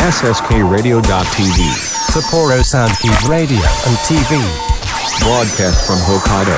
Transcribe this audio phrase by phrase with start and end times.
[0.00, 1.60] SSKRadio.tv.
[2.08, 4.40] Sapporo Soundkeep Radio and TV.
[5.20, 6.56] Broadcast from Hokkaido.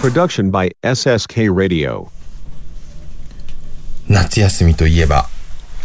[0.00, 2.08] Production by SSK Radio.
[4.08, 5.28] 夏休みといえば、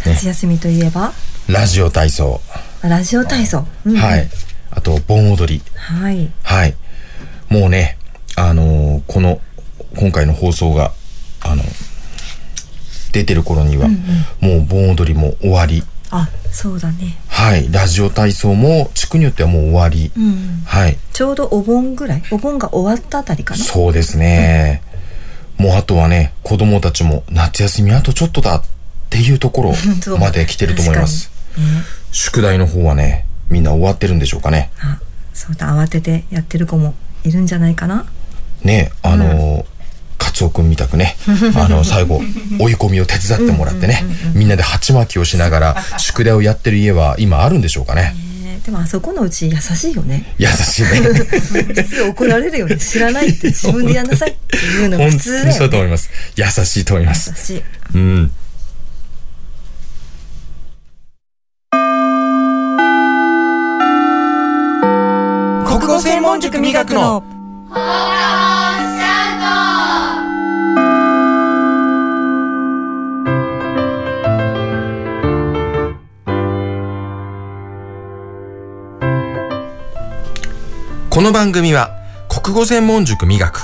[0.05, 1.11] 夏休みといえば
[1.49, 2.39] ラジオ体操。
[2.81, 4.29] ラジオ体操、うんはい。
[4.71, 5.61] あと、盆踊り。
[5.75, 6.75] はいはい。
[7.49, 7.97] もうね、
[8.37, 9.41] あのーこの、
[9.97, 10.93] 今回の放送が、
[11.41, 11.63] あの、
[13.11, 13.89] 出てる頃には、
[14.39, 15.83] もう盆踊りも終わり。
[16.15, 17.71] あそうだねはい。
[17.71, 20.11] ラジオ体操も、地区によってはもう終わり。
[20.15, 20.97] うんはい。
[21.11, 22.23] ちょうどお盆ぐらい？
[22.31, 23.63] お盆が終わったあたりかな？
[23.63, 24.83] そうですね。
[25.57, 28.63] もうあとはね、子供たちも夏休みあとちょっとだっ
[29.09, 29.73] ていうところ
[30.19, 31.31] まで来てると思います。
[32.11, 34.69] 宿題の方はね、みんな終わってるんでしょうかね。
[34.79, 34.99] あ
[35.33, 36.93] そうだ慌ててやってる子も
[37.23, 38.05] いるんじゃないかな？
[38.63, 39.65] ね、あのー、カ
[40.33, 41.15] ツオくんみたくね、
[41.55, 42.21] あの、最後、
[42.59, 48.15] 追い込みを手伝ってもらってね、みんなで鉢巻きをしながら、宿題をやってる家は今あるんでしょうかね。
[48.43, 50.89] ねでもあそこのうち優しいよね優しいね。
[50.89, 56.09] 普通怒られるよね 知らないって自分でやんなさいっていうのが本普通当にそうだよねと思います。
[56.35, 57.29] 優しいと思います。
[57.29, 57.63] 優しい
[57.95, 58.31] うん。
[65.65, 67.23] 国語専門塾磨くの
[81.13, 81.91] この番組は
[82.27, 83.61] 国語専門塾磨く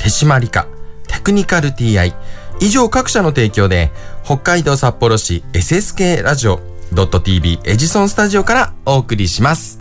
[0.00, 0.66] 手締まり課
[1.06, 2.12] テクニカル TI
[2.58, 3.92] 以上各社の提供で
[4.24, 6.58] 北海道札幌市 SSK ラジオ
[6.90, 9.77] .tv エジソンスタジオからお送りします。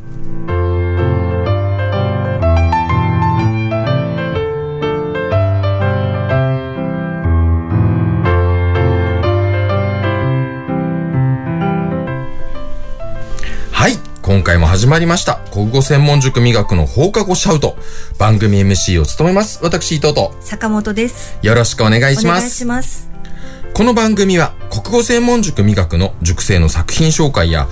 [14.27, 15.35] 今回も始まりました。
[15.53, 17.77] 国語専門塾磨くの放課後シャウト。
[18.19, 19.63] 番組 MC を務めます。
[19.63, 20.35] 私伊藤と。
[20.41, 21.39] 坂本です。
[21.41, 23.09] よろしくお願いしお願いますします。
[23.73, 27.69] この番組は国語専門塾美学の塾生の作品紹介や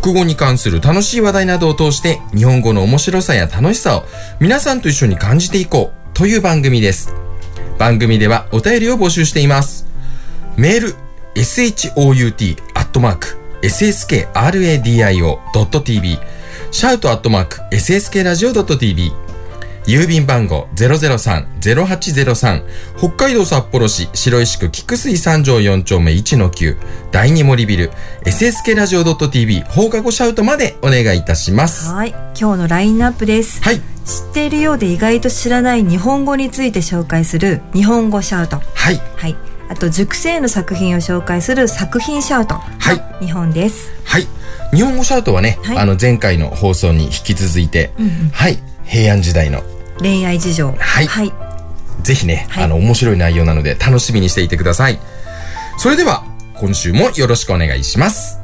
[0.00, 4.04] 国語に関する楽しい話題などを通して日本語の面白さや楽しさを
[4.40, 7.12] 皆さんと一緒に感じていこうという番組です。
[7.78, 9.86] 番組ではお便りを募集しています。
[10.56, 10.94] メール
[13.62, 16.18] shout.sskradio.tv
[16.70, 19.28] シャウトアットマーク sskradio.tv
[19.88, 22.62] 郵便番号003-0803
[22.98, 26.76] 北海道札幌市白石区菊水三条4丁目1-9
[27.10, 27.90] 第二森ビル。
[28.26, 31.90] SSK ラジオ .tv 放課後シャウトまでお願いいたします。
[31.90, 32.10] はい。
[32.38, 33.62] 今日のラインナップです。
[33.62, 33.76] はい。
[33.76, 33.82] 知っ
[34.34, 38.60] ているようで意外と知らない日本語について紹介する日本語シャウト。
[38.74, 39.00] はい。
[39.16, 43.24] はいあと塾生の作品を紹介する作品シャウトはい。
[43.24, 44.26] 日本ですはい。
[44.74, 48.58] 日本語シャウトはね、はいあの前回の放送に引き続いて、うんうんはい。
[48.84, 49.62] 平安時代の
[49.98, 51.32] 恋愛事情はいはい、
[52.02, 54.98] ぜひね、はいあの、面白い内容なので楽しみにしていてください。
[55.76, 56.24] それでは、
[56.54, 58.38] 今週もよろしくお願いします。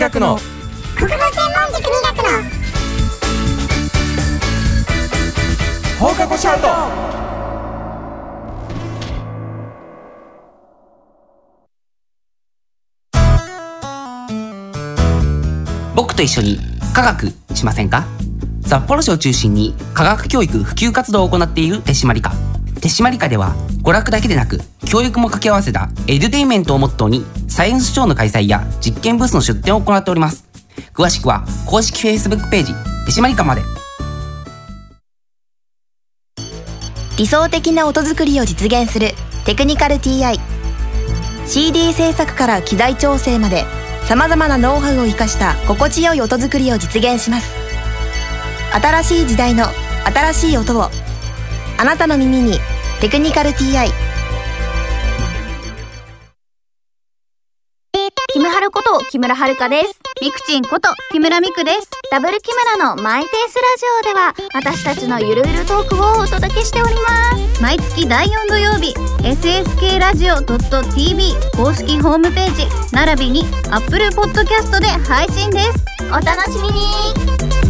[0.00, 0.38] 専門塾磨くの。
[0.96, 1.20] 国語専
[1.52, 2.30] 門塾磨くの。
[5.98, 6.68] 放課後シャウト。
[15.94, 16.58] 僕と一緒に
[16.94, 18.06] 科学しませんか？
[18.66, 22.32] 札幌市を中心に科学教育普及活動を行っている手締まり課
[22.80, 30.48] 手締まり課では娯楽だけでなく教育も掛け合わせたエデュテインメントをモットーにサイエンスショーの開催や実験ブースの出展を行っております。
[30.94, 32.72] 詳しくは公式 Facebook ページ
[33.06, 33.62] 手締まり課まで。
[37.18, 39.10] 理想的な音作りを実現する
[39.44, 40.40] テクニカル TI
[41.46, 43.66] CD 制作から機材調整まで
[44.04, 47.50] さまざまなノウハウを生かした心地よい音作りを実現します。
[48.72, 49.66] 新しい時代の
[50.06, 50.90] 新しい音を
[51.80, 52.60] あなたの耳に
[53.00, 53.88] 「テクニカル TI」
[58.34, 59.98] キムハルこと木村遥です。
[60.20, 61.88] ミクチンこと木村ミクです。
[62.10, 67.62] ダブル木村のマイペースラジオでは私たちのゆるゆるトークをお届けしております。
[67.62, 75.72] 毎月第4土曜日、SSK ラジオ .tv 公式ホームページ並びに Apple Podcast で配信です。
[76.10, 77.69] お楽しみに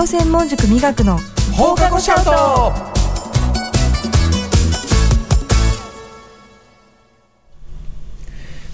[0.00, 1.18] 語専門塾美学の。
[1.52, 2.72] 放課後シャウト。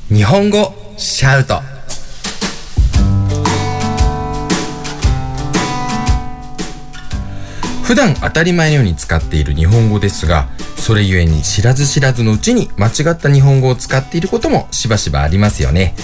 [0.08, 1.61] 日本語シャウト。
[7.82, 15.94] 普段当たり前のように使っている日本語ですがそれゆえに知らず知らずのうちに間違った日本語を使っていることもしばしばありますよね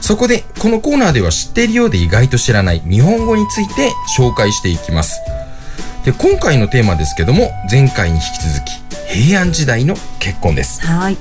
[0.00, 5.20] そこでこのコーナーでは知っているようで意外と知らない日本語について紹介していきます。
[6.04, 8.24] で今回のテーマですけども前回に引き
[8.54, 10.80] 続き平安時代の結婚です。
[10.86, 11.16] はい。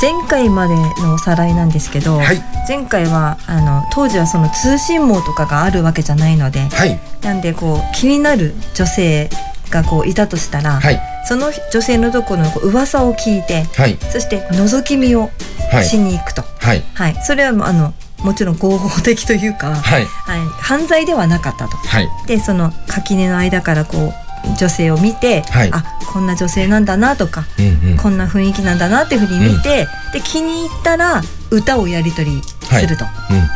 [0.00, 2.40] 前回までのおさらいなんですけど、はい。
[2.68, 7.00] 前回はあの当時はその通信網とかがあるわけじゃないのではい。
[7.22, 9.30] なんでこう気になる女性
[9.70, 13.98] がこういたとしたら、はいその女性のところの噂を聞いてはい。
[14.10, 15.30] そして覗き見を
[15.70, 15.84] はい。
[15.84, 16.82] しに行くと、はい。
[16.94, 17.14] はい。
[17.22, 17.92] それはあの
[18.24, 20.04] もちろん合法的というか、はい。
[20.04, 21.76] はい、犯罪ではなかったと。
[21.76, 22.08] はい。
[22.26, 24.12] でその垣根の間からこう
[24.58, 25.70] 女性を見て、はい。
[25.72, 27.96] あこんな女性なんだなとか、うんうん。
[27.98, 31.20] こんな雰囲気なんだなっていうふうに見て、で気に入ったら
[31.50, 33.04] 歌をやり取りすると。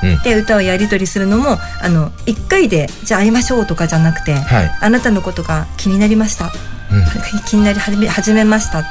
[0.02, 0.22] うんうん。
[0.22, 4.70] で歌をやり取りするのもあの1回でじゃあ会いましょうとかじゃなくて、はい。
[4.80, 6.52] あなたのことが気になりました、
[6.92, 7.04] うん。
[7.46, 8.84] 気になり始め始めました、うん。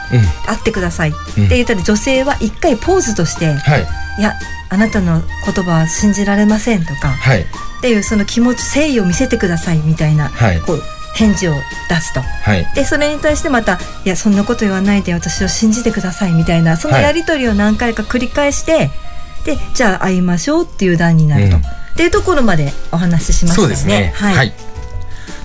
[0.45, 1.13] 会ってください、ん。
[1.13, 3.88] って言ったら女性は1回ポーズとして、はい。
[4.19, 4.33] いや
[4.69, 7.42] あなたの言葉は信じられませんとかはい。
[7.42, 7.45] っ
[7.81, 10.62] ていうその気持ち誠意を見せてくださいみたいな、はい。
[10.62, 10.81] こう
[11.13, 11.53] 返事を
[11.89, 12.21] 出すと。
[12.21, 12.65] はい。
[12.74, 17.03] でそれに対してまた「いやそんなこと言わないで私を信じてください」みたいなそのはい。
[17.03, 18.92] やり取りを何回か繰り返して、
[19.45, 21.62] でじゃあ会いましょうっていう段になると、うん。
[21.62, 21.63] っ
[21.98, 23.75] ていうところまでお話ししましたよね。
[23.75, 24.13] そうですね。
[24.15, 24.53] はい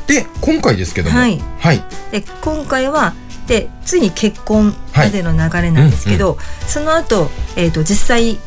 [0.06, 1.40] で今回ですけどもはい。
[1.58, 1.82] はい。
[2.12, 3.14] で今回は
[3.46, 8.38] でついに結婚までの流れなんですけど、その後、えー、と実際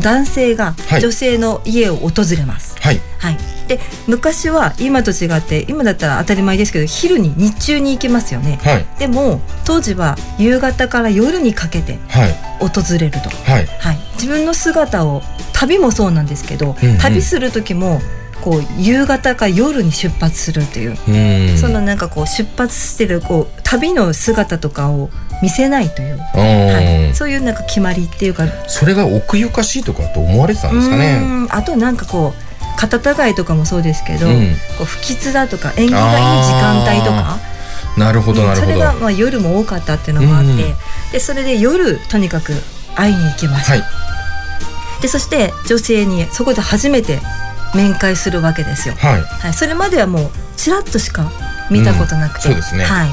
[0.00, 1.00] 男性がはい。
[1.00, 2.76] 女性の家を訪れます。
[2.80, 3.00] はい。
[3.18, 8.60] はい、で昔は今と違って今だったら当たり前ですけど昼に日中に行けますよね。
[8.62, 8.86] はい。
[8.98, 12.32] でも当時は夕方から夜にかけてはい。
[12.60, 13.66] 訪れると、はい。
[13.66, 15.22] はい、自分の姿を
[15.52, 16.98] 旅もそうなんですけど、うんうん。
[16.98, 18.00] 旅する時も
[18.42, 20.96] こう夕方か夜に出発するっていう、
[21.50, 21.58] うん。
[21.58, 25.10] そのなんかこう出発してるこう旅の姿とかを
[25.42, 26.20] 見せないという、うん。
[26.40, 28.46] はい、そういうなんか決まりっていうか。
[28.66, 31.48] それが奥ゆかしいとかと思われてたんですかうねん。
[31.50, 34.54] あとなんかこう肩違いとかもそうですけど、うん。
[34.78, 37.38] こう不吉だとか縁起がいい時間帯とか。
[37.96, 38.72] なるほどなるほど。
[38.72, 40.56] それがまあ夜も多かったっていうのもあって、うん。
[41.12, 42.52] でそれで夜とにかく
[42.94, 43.82] 会いに行きました、はい。
[45.02, 47.20] でそして女性にそこで初めて
[47.74, 49.22] 面会するわけですよ、はい。
[49.22, 51.30] はい、それまではもうちらっとしか
[51.70, 52.54] 見たことなくて、うん。
[52.54, 52.84] そうですね。
[52.84, 53.08] はい。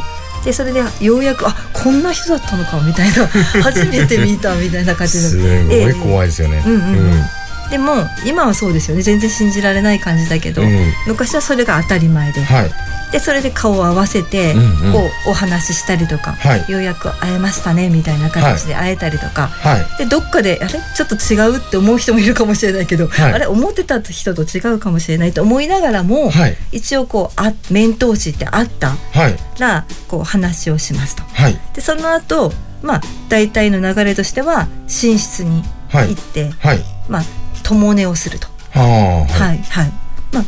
[0.45, 3.27] でそれでようやくあこんな人だったのかみたいな。
[3.61, 5.29] 初めて見たみたいな感じの。
[5.29, 5.37] す
[5.67, 6.63] ごい怖いですよね。
[6.65, 6.79] うんうん。
[6.79, 7.25] うん
[7.69, 7.93] でも
[8.25, 9.01] 今はそうですよね。
[9.01, 10.93] 全然信じられない感じだけど、うん。
[11.07, 12.71] 昔はそれが当たり前で、はい。
[13.11, 14.93] でそれで顔を合わせて、うんうん。
[14.93, 16.71] こうお話ししたりとか、はい。
[16.71, 19.97] ようやく会えましたねみたいな形で会えたりとか、はい。
[19.97, 20.69] でどっかであれ？
[20.69, 23.33] ちょっと違うって思う人もいるかもしれないけど、はい。
[23.33, 23.47] あれ？
[23.47, 26.57] 思ってた人と違うかもしれないと思いながらも、はい。
[26.71, 28.89] 一応こうあ面通しってあった？
[28.89, 29.37] はい。
[29.59, 31.23] らこう話をしますと。
[31.23, 31.59] はい。
[31.73, 32.51] でその後
[32.83, 36.09] まあ大体の流れとしては寝室にはい。
[36.09, 36.79] 行って、はい。
[37.07, 37.23] まあ
[37.67, 38.47] 共寝をすると。
[38.71, 39.91] はあはいはい。
[40.31, 40.45] まあ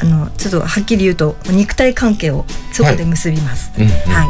[0.00, 3.72] あのちょっとはっきり言うと肉体関係をそこで結びます。
[3.76, 4.28] うんうんはい。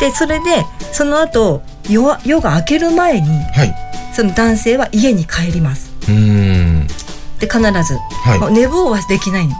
[0.00, 3.74] でそれでその後夜は夜が明ける前にはい
[4.14, 5.92] その男性は家に帰ります。
[6.02, 6.86] うーん
[7.38, 7.66] で必ず、
[8.24, 9.54] はいもう寝坊はできないの。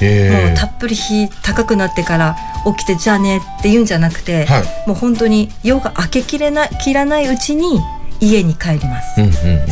[0.00, 7.80] えもうたっぷり日高くなってから起きてじゃあねって言うんじゃなくて、はいもう本当に夜が明けきれない切らないうちに
[8.20, 9.20] 家に帰ります。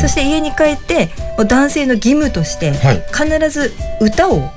[0.01, 3.05] そして家に帰って男性の義務としてはい。
[3.13, 4.51] 必ず歌を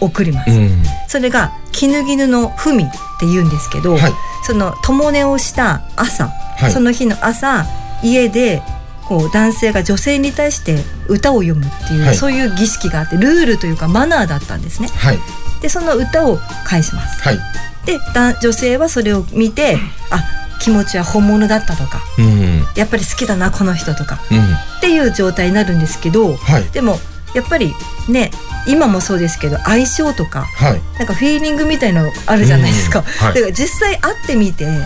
[0.00, 0.50] 送ります。
[0.50, 0.82] うん。
[1.08, 4.12] それが絹絹の文って言うんですけど、はい。
[4.44, 6.72] その共寝をした朝、はい。
[6.72, 7.64] その日の朝
[8.02, 8.62] 家で
[9.06, 12.14] こう男性が女性に対して歌を読むっていう、はい。
[12.16, 14.88] そういう儀式があってルールというかマナーだったんですね。
[14.88, 15.18] はい。
[15.62, 17.22] でその歌を返します。
[17.22, 17.38] はい。
[17.86, 19.78] でだ女性はそれを見て
[20.10, 20.22] あ
[20.60, 22.00] 気持ちは本物だったとか。
[22.18, 24.18] うんやっぱり好きだなこの人とか。
[24.30, 24.38] うん。
[24.38, 26.64] っていう状態になるんですけどはい。
[26.70, 26.98] でも
[27.34, 27.74] やっぱり
[28.08, 28.30] ね
[28.66, 30.80] 今もそうですけど相性とかはい。
[30.98, 33.34] なんかフィーリングみたいのあるじゃないですか、うんはい。
[33.34, 34.80] だから実際会ってみては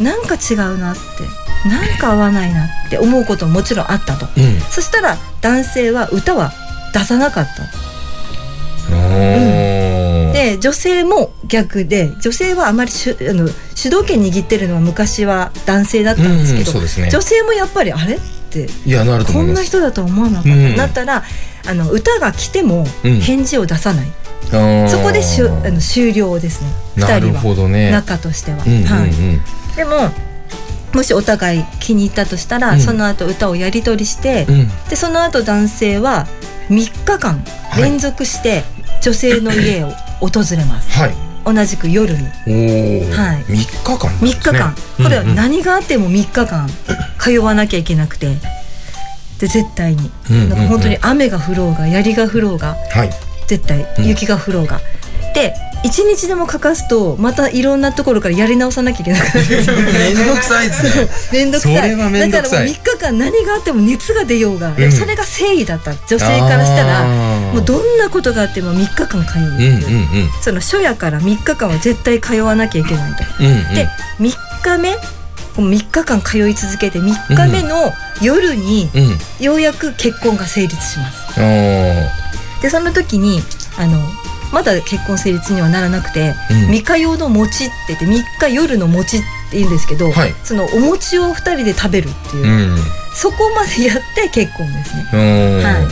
[0.00, 0.02] い。
[0.02, 4.26] なんか違うなってなんか合わないなって思うことももちろんあったと。
[4.36, 4.60] うん。
[4.70, 6.52] そしたら男性は歌は
[6.94, 7.62] 出さなかった。
[8.90, 9.47] おー
[10.38, 17.10] で女性も逆で女性はあまりしゅあの主導権握ってるのは昔は男性だったんですけど、うんそうですね。
[17.10, 20.76] 女性もやっぱりあれっていやなるとこんな人だとは思わなかった、うん。
[20.76, 21.24] なったら
[21.66, 23.20] あの歌が来てもうん。
[23.20, 24.06] 返事を出さない、
[24.52, 24.88] あー。
[24.88, 26.70] そこでしゅあの終了ですね。
[26.96, 27.90] なる2人はほどね。
[27.90, 28.58] 仲としては。
[28.64, 28.86] うんうんうん。
[28.86, 30.12] はい、でも
[30.94, 32.80] もしお互い気に入ったとしたら、うん。
[32.80, 34.68] その後歌をやり取りして、うん。
[34.88, 36.28] でその後男性は
[36.68, 38.62] 3日間はい連続して
[39.02, 41.14] 女性の家を訪れます、はい。
[41.44, 42.18] 同じく夜に。
[42.24, 43.44] はい。
[43.44, 44.28] 3日間なん3ですね。
[44.28, 46.68] 日間、これは何があっても3日間
[47.18, 48.36] 通わなきゃいけなくて。
[49.38, 50.66] で絶対に、うんうんうん。
[50.66, 53.10] 本当に雨が降ろうが槍が降ろうがはい。
[53.46, 54.04] 絶対うん。
[54.06, 54.80] 雪が降ろうが、
[55.38, 55.54] で
[55.84, 59.76] 1日でもかかすとまたいろんなところからやり直さなきゃいけなくなるんですよ。
[59.86, 61.08] めんどくさいですね。
[61.30, 61.76] めんどくさい。
[61.76, 62.66] それはめんどくさい。
[62.68, 64.90] だからもう3日間何があっても熱が出ようが、でうん。
[64.90, 65.92] もそれが誠意だった。
[65.92, 69.68] 女性からしたらもうどんなことがあっても3日間通うう、うんうんう
[70.24, 70.30] ん。
[70.42, 73.24] その初夜から3日間は絶対通わなきゃいけないと。
[73.38, 73.74] うんうん。
[73.74, 73.88] で
[74.20, 74.96] 3日目
[75.54, 79.18] この3日間通い続けて3日目の夜にうん。
[79.38, 81.18] ようやく結婚が成立します。
[81.36, 82.08] あー。
[82.62, 83.44] でその時に
[83.76, 84.00] あの
[84.52, 86.70] まだ結婚成立にはならなくて、うん。
[86.70, 90.34] 三日用の餅って言って3日夜の餅って言うんですけど、はい。
[90.42, 92.76] そのお餅を2人で食べるっていう、うん。
[93.14, 95.08] そこまでやって結婚ですね。
[95.12, 95.18] うん。
[95.64, 95.88] は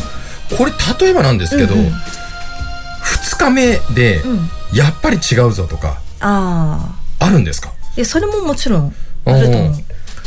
[0.56, 1.86] これ例えばなんですけど、うんうん。
[1.88, 7.72] 2日目でうん、やっぱり違うぞとかあああるんですか？
[7.96, 8.94] いやそれももちろん
[9.26, 9.62] あると思う。
[9.66, 9.72] うん。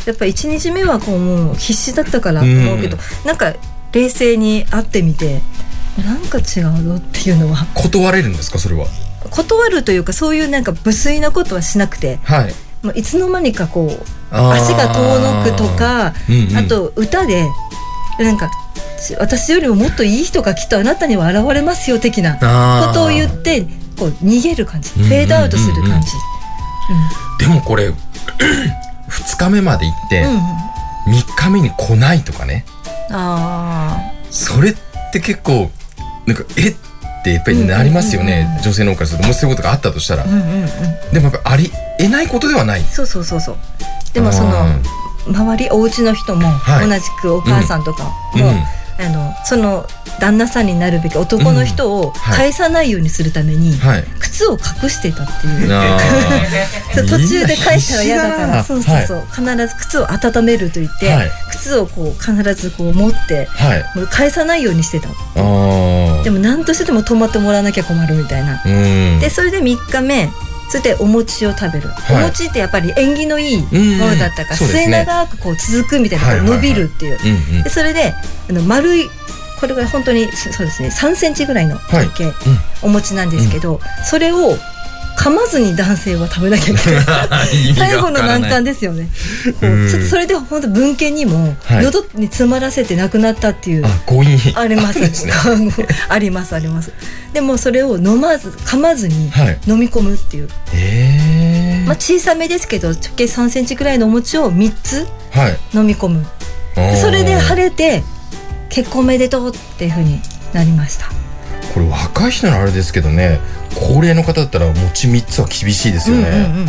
[0.06, 3.54] やっぱ1日目はこうもう必死だったからと思うけど、なんか
[3.92, 5.42] 冷静に会ってみて
[6.00, 7.66] なんか違うぞっていうのは。
[7.76, 8.88] 断れるんですかそれは？
[9.30, 12.20] 断るというかそういうなんか無粋なことはしなくて。
[12.24, 12.54] はい。
[12.86, 16.58] もういつの間にかこう足が遠のくとかうんうん。
[16.58, 17.46] あと歌で
[18.20, 18.50] なんか
[18.98, 23.64] し私よりももっといい人がきっとあなたには現れますよ的なことを言って
[23.98, 24.92] こう逃げる感じ。
[24.96, 25.20] うんうんうんうん。
[25.20, 26.08] フェードアウトする感じ。
[27.40, 27.90] でもこれ
[29.10, 30.40] 2日目まで行って、うんうん。
[30.40, 32.66] 3日目に来ないとかね。
[33.12, 33.98] あ
[34.32, 34.76] それっ
[35.12, 35.70] て結構
[36.30, 36.70] なんかえ？
[36.70, 36.76] っ
[37.24, 38.58] てやっぱりなりますよね、うんうんうん。
[38.58, 39.28] うん女性の方からすると。
[39.28, 40.70] もしそういうことがあったとしたら、あ、うんうんうん、
[41.12, 42.84] でもやっぱありえないことではない。
[42.84, 43.58] そうそうそうそう。
[44.14, 44.80] でもそのあ
[45.28, 46.90] 周りお家の人もはい。
[46.90, 48.42] 同じくお母さんとかうん。
[48.42, 48.54] も、
[49.00, 49.86] あのその
[50.20, 52.38] 旦那さんになるべき男の人をはい。
[52.38, 54.04] 返さないようにするために、はい。
[54.20, 55.70] 靴を隠してたっていう。
[57.08, 58.64] 途中で返したら嫌だから。
[58.64, 61.32] そうそうそう、は必ず靴を温めると言って、はい。
[61.52, 63.86] 靴をこう必ずこう持ってはい。
[63.96, 68.62] もう返さないようにしてたでも何としても止まってもらわなきゃ困るみたいな。
[68.66, 69.20] うん。
[69.20, 70.30] でそれで3日目
[70.70, 72.24] それでお餅を食べる、はい。
[72.24, 76.58] お餅ってやっぱり縁起のいいものだったから、末永くこう続くみたいな、はいはいはい。
[76.58, 78.14] 伸びるっていう、でそれで
[78.50, 79.10] あの丸い
[79.60, 82.34] これが本当にそそうですね3センチぐらいの直径、うん。
[82.84, 84.56] お餅なんですけど、それを
[85.20, 87.06] 噛まずに男性は食べなきゃいけ ない。
[87.76, 89.10] 最後の難関ですよね。
[89.60, 89.86] こうん。
[89.86, 91.84] うちょっとそれで本当文献にもはい。
[91.84, 93.84] 喉に詰まらせて亡くなったっていう、
[94.56, 95.12] ありますね。
[96.10, 96.94] あります あります。
[97.34, 99.60] でもそれを飲まず噛まずにはい。
[99.68, 105.58] 飲み込むっていう、ええまあ、小さめですけど直径3センチくらいのお餅を3つはい。
[105.74, 106.26] 飲み込む。
[106.78, 106.92] あー。
[106.92, 108.04] でそれで晴れて
[108.70, 110.22] 結婚おめでとうっていうふうに
[110.54, 111.08] なりました
[111.74, 113.40] これ若い人のあれですけどね
[113.76, 116.68] 高齢の方だったら餅3つは厳しいですよね、うんうんうん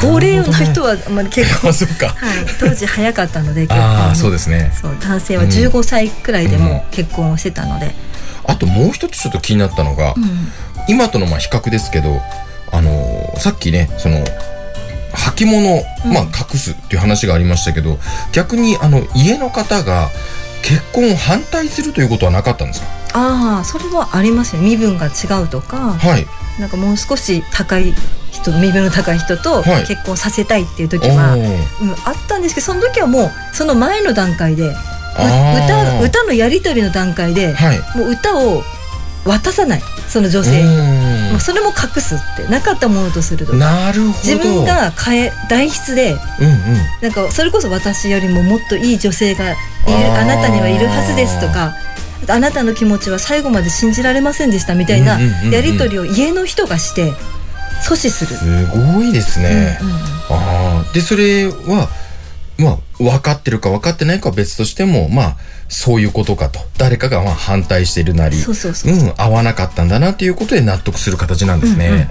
[0.00, 2.06] 高齢の人はあんまり結婚 あそっか。
[2.06, 2.16] はい
[2.58, 3.78] 当時早かったので結婚。
[3.82, 4.72] ああそうですね。
[4.80, 7.94] そう男性は15歳くらいでもう結婚をしてたので、
[8.46, 10.50] あともう一つちょっと気になったのが、うん。
[10.88, 12.22] 今とのまあ比較ですけど
[12.72, 14.24] あのーさっきねその
[15.36, 17.98] 履物をまあ隠すっていう話がありましたけど、
[18.32, 20.08] 逆にあの家の方が
[20.62, 22.86] 結婚を反対するということはなかったんですか？
[23.14, 26.26] ああそれはありますよ身分が違うとかはい。
[26.60, 27.94] なんかもう少し高い
[28.30, 29.86] 人身分の高い人とはい。
[29.86, 31.82] 結婚させたいっていう時おは、ー。
[31.82, 34.74] うん、あったんですけどその時はもうその前の段階で
[35.16, 37.78] 歌歌のやり取りの段階で、はい。
[37.98, 38.62] もう歌を
[39.26, 40.64] 渡さないその女う性
[41.30, 44.12] もうそれも隠すってなかったものとするとなるほど。
[44.24, 47.02] 自分が変え代筆でうんうん。
[47.02, 49.56] なんかそれこそ私よりももっといい女性がいる
[50.12, 51.74] あなたにはいるはずですとか
[52.28, 57.12] あなたの気持ちは最後まで信じられませんでしたみたいなうんうんうんうんやり取りを家の人がして
[57.82, 58.36] 阻止する。
[58.36, 59.94] すごいですね、うんうん
[60.32, 61.88] ああでそれは
[62.56, 65.36] まあ、分かってるか分かってないかは別としても、まあ、
[65.68, 66.60] そういうことかと。
[66.76, 72.10] 誰かがまあ反対してるなり、そうそうそううん、合わなかったんだなっていうことで納得する形なんですね。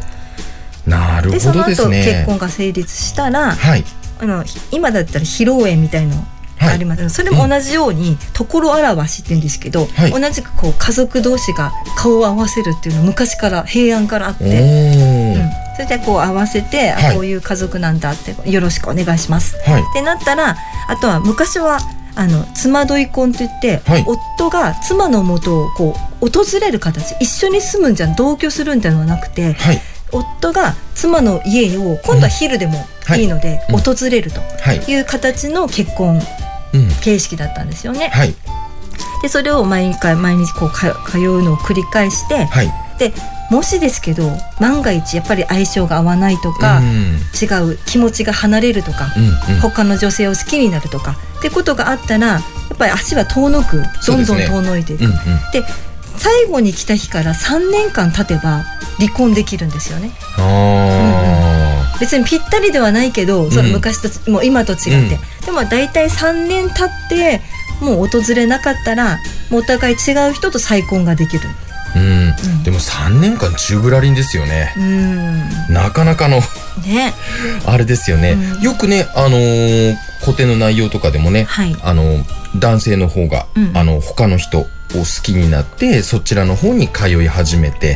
[0.88, 2.24] なるでそのほどです後結ね。
[2.26, 3.86] 婚が成立したらはい。
[4.20, 6.24] あのひ今だったら披露宴みたいのが
[6.60, 14.44] あります、それも同じように所表しって言うんですけど、はい同じくこう家族同士が顔を合わせるっていうのは昔から平安からあって。
[14.44, 19.82] うん、それでこう合わせて、あはいこういう家族なんだってよろしくお願いしますはい。
[19.82, 21.80] ってなったらあとは昔は
[22.16, 29.82] あの妻どい婚といって、はい夫が妻の元をこう訪れる形一緒に住むんじゃ同居するんじゃなくてはい。
[30.12, 32.74] 夫が妻の家を今度は昼でも
[33.16, 34.78] いいので、うん訪れるとはい。
[34.92, 36.22] いう形の結婚うん。
[37.02, 38.10] 形式だったんですよね。
[38.10, 38.36] はい。
[39.22, 42.72] でそれを毎回毎日こうか通うのを繰り返してはい。
[42.98, 43.14] で
[43.50, 47.18] もしですけど万が一やっぱり相性が合わないとか、うん。
[47.42, 49.56] 違う気持ちが離れるとか、うん。
[49.56, 49.62] うん。
[49.62, 52.40] 他の女性を好きになるとかってことがあったらや
[52.74, 55.10] っぱり足は遠のくどんどん遠のいていく、うん。
[55.10, 55.16] うん。
[55.52, 55.64] で
[56.20, 58.64] 最後に来た日から3年間経てば
[59.00, 60.42] 離婚できるんですよねあ
[62.00, 65.10] 別にぴったりではないけどその昔とつ、もう今と違って、うん。
[65.46, 67.42] でも大体3年経って
[67.82, 71.50] もう訪れなかったらもうお互い違う人と再婚ができる。
[71.96, 72.00] ー。
[72.00, 72.64] うん。
[72.64, 74.74] でも3年間宙ぶらりんですよね。
[74.78, 75.74] うん。
[75.74, 76.38] なかなかの、
[76.86, 77.14] ね。
[77.66, 78.32] あれですよね。
[78.32, 78.62] うん。
[78.62, 81.76] よくね、あのー古典の内容とかでもね、はい。
[81.82, 82.26] あの、
[82.58, 83.78] 男性の方が、うん。
[83.78, 87.96] あの、他の人を好きになって、そちらの方に通い始めて、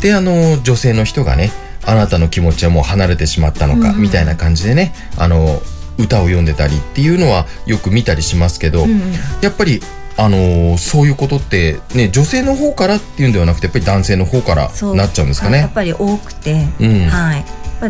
[0.00, 1.52] で、あの、女性の人がね、
[1.86, 4.00] あなたの気持ちはもう離れてしまったのか、うん。
[4.00, 5.60] みたいな感じでね、あの、
[5.98, 8.90] 歌を読んでたりっていうのはよく見たりしますけど、うん。
[8.90, 9.00] うん
[9.40, 9.80] やっぱり、
[10.16, 15.58] あのーそういうことって、ね、女性の方からっていうんではなくて、やっぱり男性の方からなっちゃうんですかね？
[15.58, 15.72] やっ。
[15.72, 17.08] ぱり多くて、うん。
[17.08, 17.44] はい。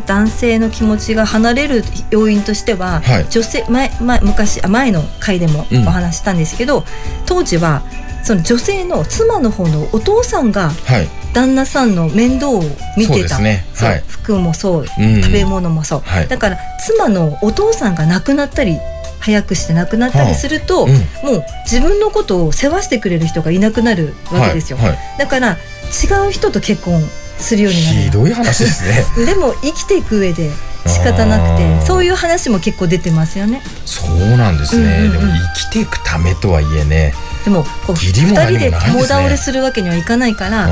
[0.06, 3.26] 男性の気持ちが離れる要因としては、はい。
[3.30, 5.86] 女性前前昔あ前の回でもうん。
[5.86, 6.84] お話ししたんですけど、
[7.26, 7.82] 当時は
[8.24, 11.08] その女性の妻の方のお父さんがはい。
[11.34, 12.62] 旦那さんの面倒を
[12.96, 13.14] 見てた。
[13.14, 13.64] ですね。
[13.74, 14.04] はい。
[14.06, 16.28] 服もそう、うん食べ物もそう、はい。
[16.28, 18.78] だから妻のお父さんが亡くなったり
[19.20, 20.92] 早くして亡くなったりすると、はあ
[21.24, 21.34] うん。
[21.34, 24.88] もう自分のことを世話してくれる人がいなくなるわけですよ、はい。
[24.90, 24.98] はい。
[25.18, 27.02] だから違う人と結婚
[27.38, 27.98] するようになる。
[27.98, 29.04] ひどい話ですね。
[29.26, 30.50] でも生きていく上で
[30.86, 33.62] 仕方なくてそういう話も結構出てますよね。
[33.84, 35.22] そうなんですね、でも
[35.54, 37.14] 生きていくためとはいえね。
[37.44, 38.92] でもこう義理も2人で何もないですね。
[38.92, 40.68] 共倒れするわけにはいかないから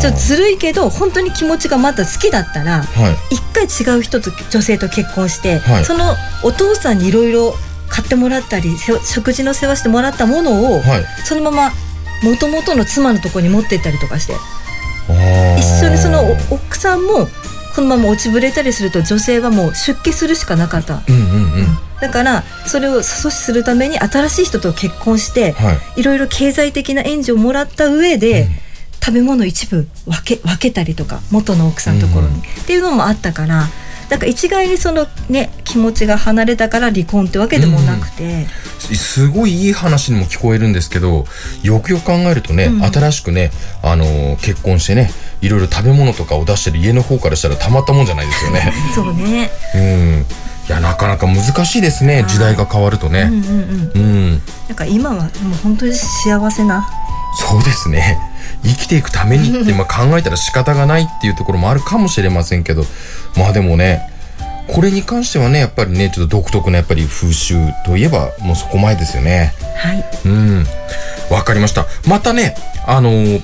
[0.00, 3.34] ちょっとずるいけど本当に気持ちがまだ好きだったらはい。
[3.34, 5.84] 一回違う人と女性と結婚して、はい。
[5.84, 7.54] そのお父さんにいろいろ
[7.88, 11.04] 買ってもらったりせ食事の世話してもらったものを、はい。
[11.24, 11.72] そのまま
[12.22, 14.34] 元々の妻のところに持ってったりとかして
[15.56, 17.28] 一緒にそのお奥さんも
[17.74, 21.78] このまま落ちぶれたりすると女性はもう出家するしかなかったうんうんうん。
[22.00, 26.00] だからそれを阻止するために新しい人と結婚して、はい。
[26.00, 28.48] いろいろ経済的な援助をもらった上で、
[29.00, 33.64] 食べ物一部分け分けたりとか元の奥さんのところに、うんっていうのもあったから
[34.08, 38.46] だから一概にそのね気持ちが離れたから離婚ってわけでもなくて、
[38.78, 41.26] すごいいい話にも聞こえるんですけど、
[41.62, 43.50] よくよく考えるとね、うん新しくね、
[43.82, 48.72] あのー結婚してね、いろいろ食べ物とかを出してる家の方からしたらたまったもんじゃないですよね。
[48.94, 50.26] そうね、うん。
[50.68, 53.22] いや、なかなか難しいですね、はい時代が変わるとね。
[53.22, 54.30] うんうんうんうん。
[54.68, 55.30] なんか今はもう
[55.62, 56.88] 本当に幸せな
[57.36, 58.18] そうですね。
[58.62, 62.84] 生きていくためにって まあ考えたら仕方がないっていうところもあるかもしれませんけど、
[63.36, 64.10] まあでもね、
[64.66, 69.54] これに関してはね、やっぱりね、ちょっと独特なやっぱり風習といえばもうそこ前ですよね。
[69.76, 70.66] はいうん。
[71.30, 71.86] わかりました。
[72.06, 72.54] またね、
[72.86, 73.42] あのー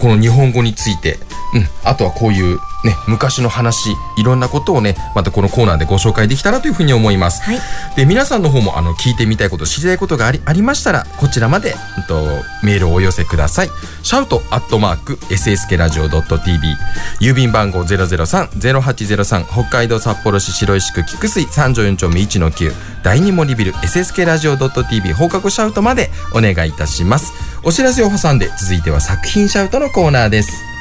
[0.00, 1.18] この日本語について、
[1.54, 7.42] うん、あとはこういうね、昔の話、いろんなことをね、またこのコーナーでご紹介できたらというふうに思います。
[7.42, 7.58] はい
[7.96, 12.26] で、皆さんの方もあの聞いてみたいこと、知りたいことがありありましたら、こちらまで、うんと、
[12.62, 13.70] メールをお寄せください。
[14.02, 16.76] シャウトアットマーク SSK ラジオ .tv
[17.20, 27.32] 郵便番号003-0803北海道札幌市白石区菊水三条4丁目1の9第二森ビル SSK ラジオ .tv 放課後シャウトまでお願いいたします。
[27.62, 30.73] お知らせを挟んで続いては作品シャウトのコーナーです。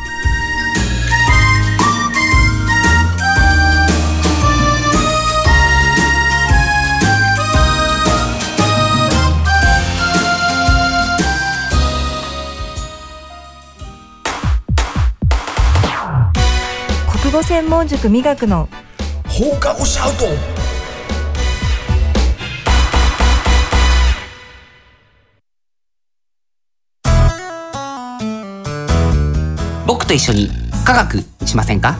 [17.43, 18.69] 語専門塾美学の。
[19.27, 20.23] 放課後シャウト。
[29.85, 30.49] 僕と一緒に
[30.85, 31.97] 科学しませんか？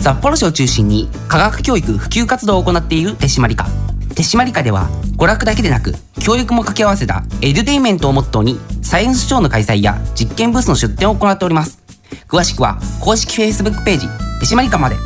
[0.00, 3.66] 札幌市を中心に科学教育普及活動を行っている手締まり課。
[4.14, 11.85] 手締まり課では娯楽だけでなく教育も掛け合わせたエデュテインメントをモットーにサイエンスショーの開催や実験ブースの出展を行っております
[12.28, 14.06] 詳しくは公式 Facebook ページ
[14.40, 14.96] 手締まり課まで。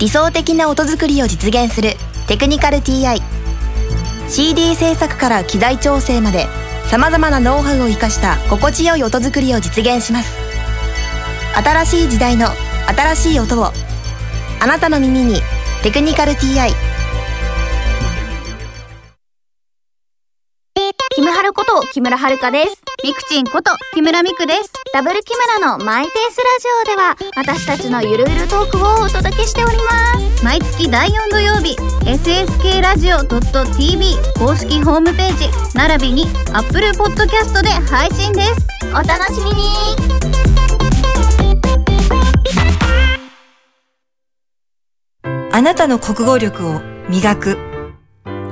[0.00, 1.92] 理想的な音作りを実現する
[2.26, 3.22] テクニカル TI
[4.28, 6.46] CD 制作から機材調整まで
[6.90, 10.36] さまざまなノウハウを生かした心地よい音作りを実現します。
[11.54, 12.48] 新しい時代の
[12.86, 13.72] 新しい音を
[14.60, 15.40] あなたの耳に
[15.82, 16.72] 「テクニカル TI」
[21.84, 22.82] こと木村遥です。
[23.04, 24.72] ミクチンこと木村ミクです。
[24.94, 30.44] ダブル木村のマイペースラジオでは私たちのゆるゆるトークをお届けしております。
[30.44, 38.66] 毎月第4土曜日、SSK ラジオ .tv 公式ホームページ、並びに Apple Podcast で配信です。
[38.90, 39.64] お楽しみに
[45.52, 47.73] あなたの国語力を磨く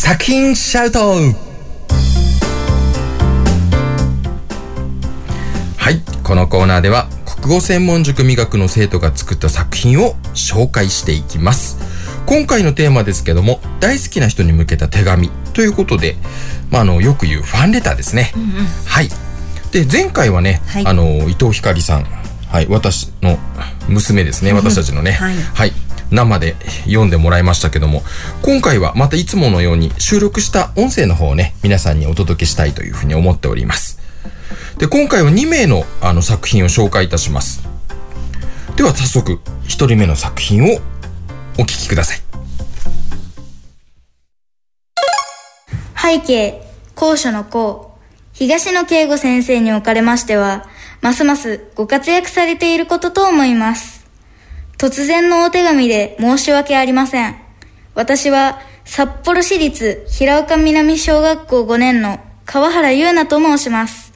[0.00, 1.00] 作品シャウト
[5.76, 7.08] はい、このコーナーでは
[7.42, 11.78] 国語専門塾美学の生徒が作った作品を紹介していきます。
[12.26, 16.14] 今回のテーマですけども、大好きな人に向けた手紙ということで、
[16.70, 18.32] まあ、あの、よく言うファンレターですね。
[18.86, 19.08] はい。
[19.72, 23.36] で、前回はね、はいあの、伊藤ひかりさん、はい、私の
[23.88, 25.72] 娘ですね、私たちのね、はいはい。
[26.10, 28.02] 生で読んでもらいましたけども、
[28.42, 33.98] 今回はまたいつものように収録した音声の方をね、皆さんにお届けしたいというふうに思っております。
[34.78, 37.62] で、今回は2名のあの作品を紹介いたします。
[38.76, 40.78] では早速、1人目の作品を
[41.58, 42.18] お聞きください。
[46.00, 46.62] 背景、
[46.94, 47.98] 高所の高、
[48.32, 50.64] 東野圭吾先生におかれましては、
[51.00, 53.97] ますますご活躍されていることと思います。
[54.78, 57.36] 突然のお手紙で申し訳ありません。
[57.96, 64.12] 私は、札幌市立平岡南小学校5年の川原優奈と申します。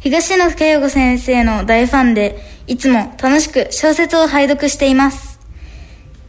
[0.00, 5.38] 東野圭吾先生の大ファンで、いつも楽しく小説を拝読しています。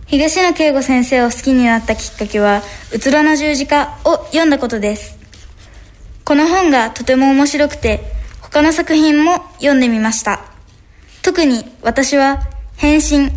[0.06, 2.62] 東野圭吾先生を好きになったきっかけは、
[2.94, 5.18] うつろの十字架を読んだことです。
[6.24, 8.02] この本がとても面白くて、
[8.42, 10.42] 他の作品も読んでみました。
[11.24, 12.42] 特に私は、
[12.82, 13.30] 変身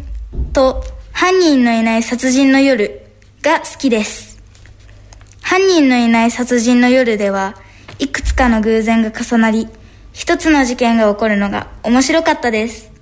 [0.52, 3.04] と犯人のいない殺人の夜
[3.42, 4.40] が好きです。
[5.42, 7.56] 犯人のいない殺人の夜では、
[7.98, 9.66] いくつかの偶然が重なり、
[10.12, 12.92] 一つの事件が起こるのが面白かったです。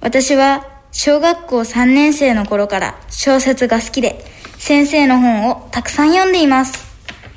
[0.00, 4.24] 私は小学校3年生の頃から小説が好きで
[4.58, 6.84] 先生の本をたくさん読んでいます。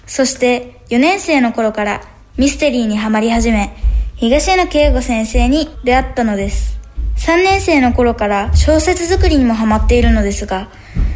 [0.07, 2.01] そして4年生の頃から
[2.37, 3.77] ミステリーにはまり始め
[4.15, 6.72] 東野圭吾先生に出会ったのです。
[7.17, 10.69] 3年生の頃から小説作りにもハマっているのですが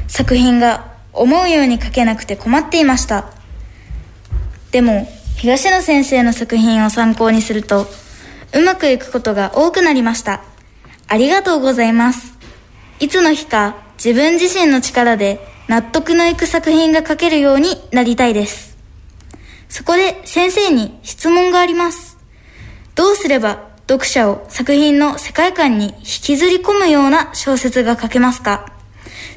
[0.07, 3.25] 作品が思うように書けなくて困っていました。
[4.71, 5.07] でも
[5.37, 7.87] 東野先生の作品を参考にすると
[8.53, 10.43] うまくいくことが多くなりました。
[11.07, 12.37] ありがとうございます。
[12.99, 18.77] いつの日か自分自身の力で納得のいく作品が書けるようになりたいです。
[19.69, 22.17] そこで先生に質問があります。
[22.95, 28.73] どうすれば読者を作品の世界観に引きずり込むような小説が書けますか？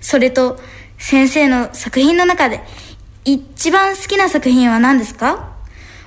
[0.00, 0.58] それと
[0.98, 2.60] 先生の作品の中で
[3.24, 5.56] 一番好きな作品は何ですか？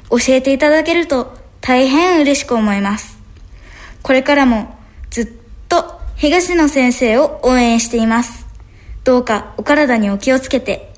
[0.09, 3.17] 教えていただけると大変嬉しく思います。
[4.01, 4.77] これからも
[5.09, 5.27] ずっ
[5.69, 8.45] と東野先生を応援しています。
[9.05, 10.93] どうかお体にお気をつけて、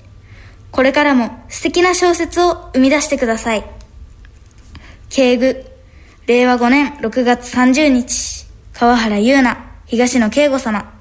[0.71, 3.63] これからも素敵な小説を生み出してください。
[5.09, 5.65] 敬具、
[6.27, 10.91] 令和5年6月30日、川原優奈、東野圭吾様。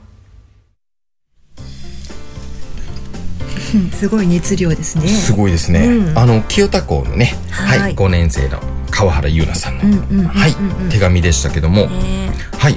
[3.75, 5.89] う んすごい熱量ですねすごいですね。
[6.15, 8.61] あの、清田校のね、はいはい、5年生の
[8.91, 10.55] 川原優奈さんの、うんうんうんうんはい、
[10.91, 12.75] 手紙でしたけども、ねはい。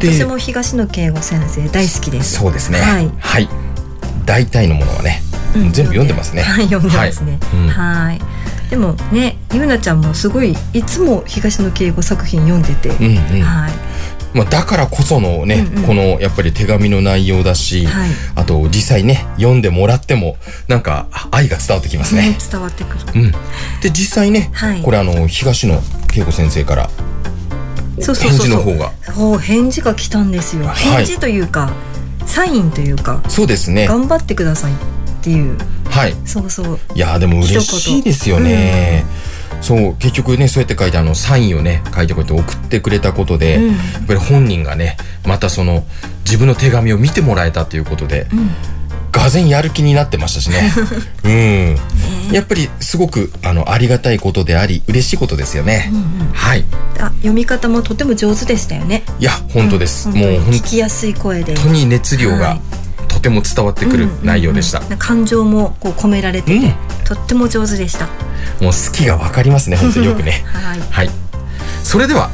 [0.00, 2.80] で私も東野圭吾先生大好きですそうですね。
[2.80, 3.48] はいはい。
[4.26, 5.22] 大体のものはね、
[5.54, 7.38] うん全部読んでますねはい、読んでますね。
[7.40, 8.20] はいうんはい。
[8.70, 13.72] でもね、ゆうなちゃんもすごいいつも東野敬吾作品読んでて、うんうんはい。
[14.34, 20.36] まあ、だからこそのね、うんうんこのやっぱり手紙の内容だし、はいあと実際ね読んでもらっても
[20.68, 22.36] なんか愛が伝わってきますね。
[22.50, 23.04] 伝わってくる。
[23.14, 23.32] うん、
[23.80, 25.80] で実際ね、はいこれあの東野
[26.14, 26.90] 恵子先生から
[28.00, 28.60] そうそう返そうそう。
[28.60, 30.66] 事の方が返事が来たんですよ。
[30.66, 31.72] はい返事というか、
[32.26, 34.76] サインというか、そうですね頑張ってくださいっ
[35.22, 35.56] ていう。
[35.98, 36.78] はいそうそう。
[36.94, 39.04] いやーでも嬉しいですよね。
[39.60, 45.82] そう結局ねそうやって書いてあのサインをね書いてこうやって送ってくれたことで、うんやっぱり本人がねまたその
[46.24, 48.28] 自分の手紙を見てもらえたということで、
[49.10, 50.72] がぜんやる気になってましたしね。
[51.24, 51.28] う
[52.30, 55.90] ん、やっぱりすごくあのありがたいことであり嬉しいことですよね。
[56.32, 56.64] はい。
[56.98, 59.02] あ読み方もとても上手でしたよね。
[59.18, 60.08] いや本当です。
[60.08, 61.54] んもう聞きやすい声で。
[61.54, 62.87] 当に熱量がはい
[63.18, 64.78] とても伝わってくる内容でした。
[64.78, 68.06] うんうんうん感情もこう込められてて、うんとっても上手でした。
[68.06, 70.44] もう好きがわかりますね本当によくね。
[70.46, 70.80] はい。
[70.80, 71.10] はい。
[71.82, 72.30] それでは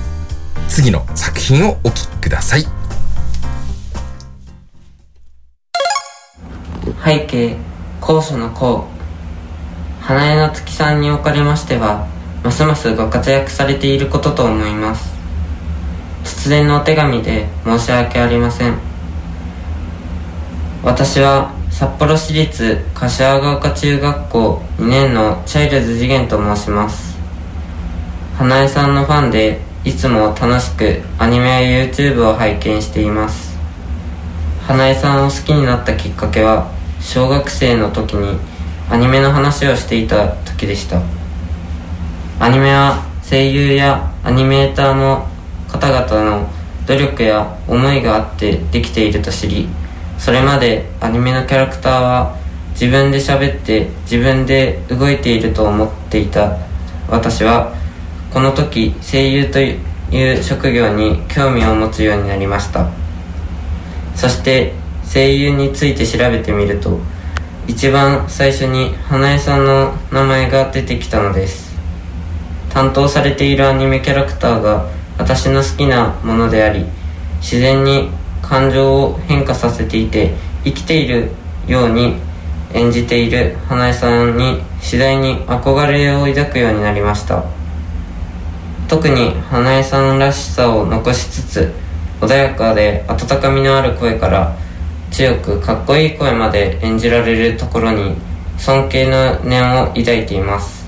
[0.69, 2.67] 次の作品をお聴きください。
[7.05, 7.57] 背景
[8.01, 8.87] 高所の功
[10.01, 12.07] 花江夏樹さんにおかれましては
[12.43, 15.15] ますますご活躍されていることと思います
[16.25, 18.94] 突然のお手紙で申し訳ありません
[20.85, 27.17] 私は札幌市立柏ヶ丘中学校2年のチャイルズ次元と申します。
[28.37, 33.57] 花江さんのファンでいつも楽しくアニメや YouTube を拝見しています。
[34.67, 36.71] 花江さんを好きになったきっかけは
[37.01, 38.39] 小学生の時に
[38.91, 41.01] アニメの話をしていた時でした。
[42.39, 45.27] アニメは声優やアニメーターの
[45.67, 46.47] 方々の
[46.87, 49.67] 努力や思いがあってできていると知り
[50.19, 52.37] それまでアニメのキャラクターは
[52.73, 56.57] 自分で喋って自分で動いていると思っていた。
[57.09, 57.73] 私は
[58.33, 59.79] この時声優とい
[60.11, 62.89] う職業に興味を持つようになりました。
[64.17, 64.73] そして
[65.13, 66.99] 声優について調べてみると
[67.67, 71.75] 一番最初に花江さんの名前が出てきたのです。
[72.71, 76.85] 担当されているアニメキャラクターが私の好きなものであり
[77.41, 78.11] 自然に
[78.47, 81.31] 感情を変化させていて生きている
[81.67, 82.17] ように
[82.73, 87.45] 演じている花江さんに次第に憧れを抱くようになりました。
[88.89, 91.73] 特に花江さんらしさを残しつつ
[92.21, 94.57] 穏やかで温かみのある声から
[95.11, 98.15] 強くかっこいい声まで演じられるところに
[98.59, 100.85] 尊敬の念を抱いています。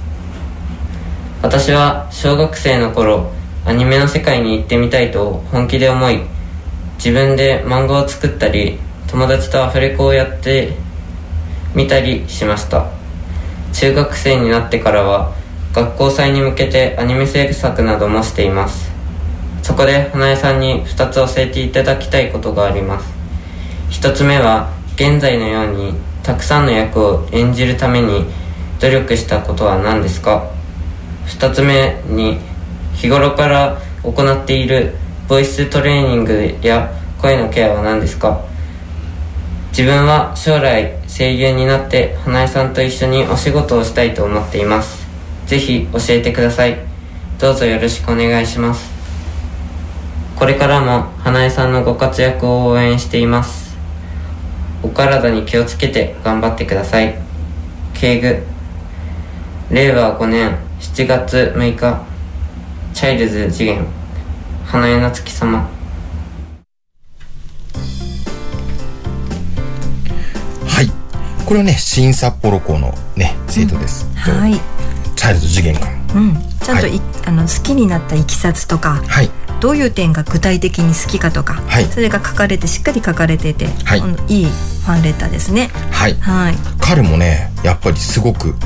[1.42, 3.30] 私は小学生の頃
[3.64, 6.20] アニメの世界に行ってみたいと本気で思い
[7.06, 10.74] 自分で漫画を作ったり友達とアフレコをやって
[11.72, 12.90] みたりしました。
[13.72, 15.32] 中学生になってからは
[15.72, 18.90] 学校祭に向けてアニメ制作などもしています。
[19.62, 23.06] そこで花江さんに2つ教えていただきたいことがあります。
[23.90, 28.24] 1つ目は現在のようにたくさんの役を演じるために
[28.80, 30.50] 努力したことは何ですか
[31.28, 32.40] ？2つ目に
[32.94, 34.96] 日頃から行っている
[35.28, 38.44] ボイストレーニングや声のケアは何ですか？
[39.70, 45.06] 自分は将来声優になって花江さんと一緒にお仕事をしたいと思っています。
[45.46, 46.78] ぜひ教えてください。
[47.38, 48.90] どうぞよろしくお願いします。
[50.34, 53.76] これからも花江さんのご活躍を応援しています。
[54.82, 57.14] お体に気をつけて頑張ってください。
[57.94, 58.42] 敬具
[59.70, 62.02] 令和5年7月6日。
[62.94, 63.84] チャイルズ次元
[64.64, 65.75] 花江夏樹様。
[71.46, 74.04] これはね、新札幌校のね、生徒です。
[74.24, 74.60] とはい。
[75.14, 75.78] チャイルド次元
[76.10, 76.22] 君。
[76.22, 76.36] うん。
[76.60, 79.30] ちゃんとい、はいあの好きになったいきさつとか、はい。
[79.60, 85.70] どういう点が具体的に好きかとか、はいそれが書かれてしっかり書かれていて、はいいいファンレターですね。
[85.92, 86.14] はい。
[86.14, 86.54] はい。
[86.80, 88.56] 彼もね、やっぱりすごく、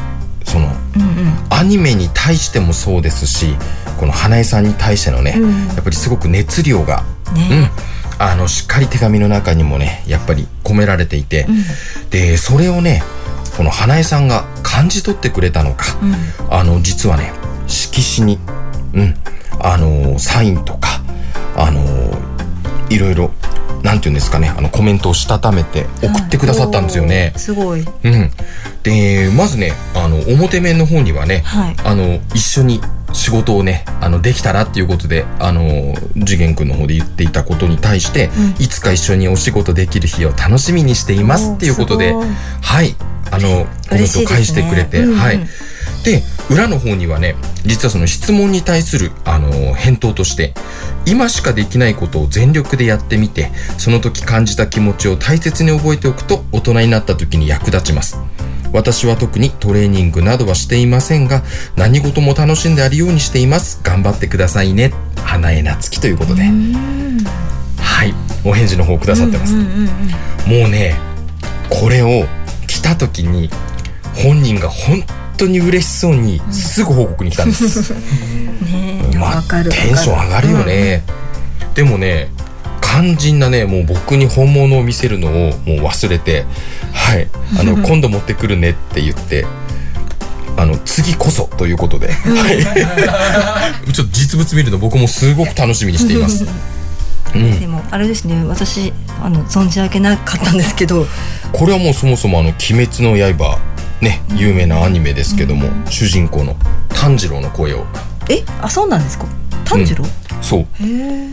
[0.44, 0.66] その、
[0.96, 1.32] うんうん。
[1.50, 3.56] アニメに対してもそうですし、
[3.98, 7.99] この花江さんに対してのね、うんやっぱりすごく熱量が、ねうん。
[8.20, 11.46] あの、しっかり手紙の中にもね、やっぱり込められていて、
[12.10, 13.02] で、それをね、
[13.56, 15.86] この花江さんが感じ取ってくれたのか、
[16.50, 17.32] あの、実はね、
[17.66, 18.38] 色紙に、
[18.92, 19.14] うん、
[19.58, 21.00] あの、サインとか、
[21.56, 21.82] あの、
[22.90, 23.32] いろいろ、
[23.82, 27.32] なんていうんですかね、あの、コメントをしたためて送ってくださったんですよね。
[27.36, 27.80] すごい。
[27.80, 28.30] うん。
[28.82, 31.76] で、まずね、あの、表面の方にはね、はい。
[31.84, 32.80] あの、一緒に
[33.12, 35.94] 仕事をね、あの、できたらっていうことで、あの、
[36.26, 42.12] 次元くんの方で言っていたことに対して、いつか一緒にお仕事できる日を楽しみにしていますっていうことで
[42.60, 42.94] はい、
[43.30, 45.04] あのコメントを返してくれて、ね。
[45.04, 45.18] うんうん。
[45.18, 45.40] はい
[46.04, 50.54] で裏の方にはね実はその質問に対するあの返答として
[51.06, 58.18] 今しかできないことを全力でやってみてその時感じた気持ちを大切に覚えておくと大人になった時に役立ちます。
[58.72, 61.42] 私は特にトレーニングなどはしていませんが
[61.74, 63.80] 何事も楽しんであるようにしています。
[63.82, 64.92] 頑張ってくださいね。
[65.24, 66.44] 花江夏樹ということで。
[66.44, 68.14] はい。
[68.44, 70.94] お返事の方くださってます、もうね
[71.68, 72.24] これを
[72.66, 73.50] 来た時に
[74.14, 75.02] 本人が本
[75.40, 77.98] 当に嬉しそうにすぐ報告に来たんです、 ね
[79.12, 81.02] えまあテンション上がるよね、
[81.74, 82.28] でもね
[82.82, 85.52] 肝心なねもう僕に本物を見せるのをもう
[85.86, 86.44] 忘れて
[86.92, 89.46] はいあの 今度持ってくるねって言って
[90.56, 92.60] あの次こそということで、はい、
[93.92, 96.44] ちょっと実物見るの僕もすごく楽しみにしています。
[97.34, 97.60] うん。
[97.60, 101.06] でもあれですね私あの存じ上げなかったんですけど。
[101.52, 103.58] これはもうそもそもあの「鬼滅の刃」
[104.00, 106.56] ね有名なアニメですけども、主人公の
[106.88, 107.84] 炭治郎の声を。
[108.28, 108.42] え？
[108.60, 109.26] あそうなんですか？
[109.64, 110.04] 炭治郎、
[110.42, 110.60] そう。
[110.60, 111.28] へえ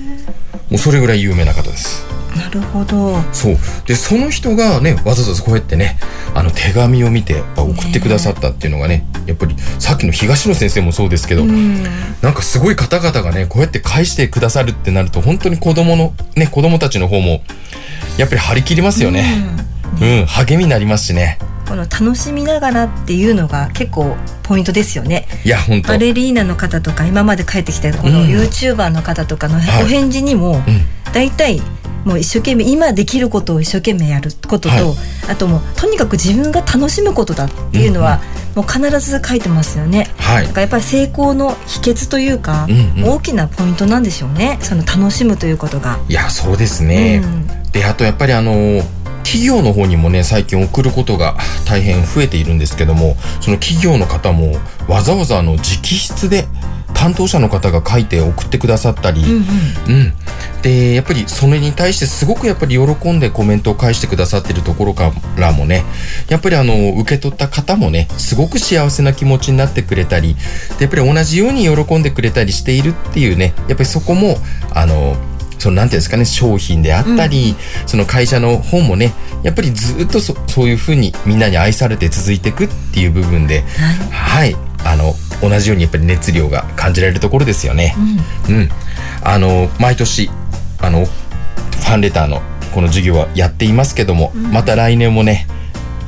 [0.69, 2.05] もうそれぐらい有名な方です。
[2.35, 3.19] なるほど。
[3.31, 3.57] そう。
[3.87, 5.97] でその人がねわざわざこうやってね
[6.35, 11.83] あの手紙を見てやっぱ送ってくださったっていうのがねやっぱりさっきの東野先生もそうですけど、うん。
[12.21, 17.41] なんかすごい方々がねこうやって返してくださるってなると本当に子供のね子供たちの方も
[18.17, 19.25] やっぱり張り切りますよね。
[20.01, 25.27] うん、励みになりますしねこの楽しみながらっていうのが結構ポイントですよね。
[25.43, 25.89] いや本当。
[25.89, 28.27] バレリーナの方とか今まで帰ってきたこのうん。
[28.27, 29.83] YouTuber の方とかのはい。
[29.83, 30.63] お返事にもうん。
[31.13, 31.61] 大体
[32.05, 34.95] もう一生懸命今できることを一生懸命やることと、はい。
[35.29, 38.21] あともうとにかく自分が楽しむことだっていうのは
[38.55, 40.07] もう必ず書いてますよね。
[40.17, 40.47] はい。
[40.47, 43.09] だからやっぱり成功の秘訣というか、うんうん。
[43.15, 44.57] 大きなポイントなんでしょうね。
[44.61, 45.99] その楽しむということが。
[46.07, 47.71] いやそうですね、うん。
[47.71, 48.81] であとやっぱりあの
[49.27, 51.35] 企業の方にもね最近送ることが
[51.65, 54.53] 大変増えているんですけどもその企業の方も
[54.87, 55.67] わざわざあの直
[56.15, 56.47] 筆で
[56.93, 59.39] 担当者の方が書いて送ってくださったり、うんうん。
[59.39, 60.13] うん、
[60.63, 65.83] でやっぱりそれに対してすごくやっぱり喜んでコメントを返してくださってるところからもね
[66.29, 70.35] やっぱりあの受け取った方もねすごく幸せな気持ちになってくれたり
[70.79, 74.37] でやっぱり同じように喜んでくれたりしているっていうねやっぱりそこも
[74.73, 75.17] あの
[75.59, 83.61] そのなんていうんですかね商品であったり、その会社の方もねやっぱりずっとそそういうふうにみんなに愛されて続いていくっていう部分で
[84.11, 87.95] はい、あの同じようにやっぱり熱量が感じられるところですよね。
[88.49, 88.69] うん、
[89.23, 90.29] あの毎年
[90.79, 92.41] あのファンレターの
[92.73, 95.47] この授業はやっていますけども、また来年もね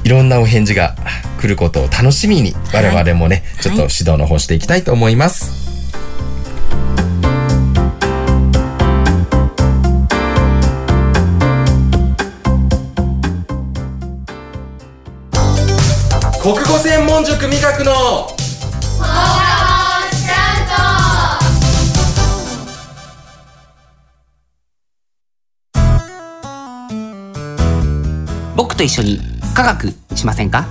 [0.03, 0.95] いろんなお返事が
[1.39, 5.68] 来ることを楽しみに我々もね、ちょっと指導の方していきたいと思います。
[16.41, 17.91] 国語専門塾味覚の。
[28.56, 29.19] 僕と一緒に
[29.54, 30.65] 科学しませんか？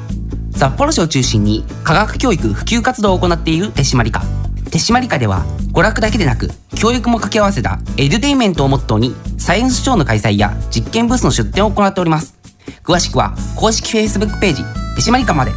[0.57, 4.23] 札幌市を中心に科学教育普及活動を行っている手締まり課
[4.71, 6.49] 手締まり課では娯楽だけでなく
[6.81, 12.39] 教育も掛け合わせたエデュテイメントをモットーにサイエンスショーの開催や実験ブースの出展を行っております。
[12.83, 14.63] 詳しくは公式 Facebook ページ
[14.99, 15.53] 手締まり課まで。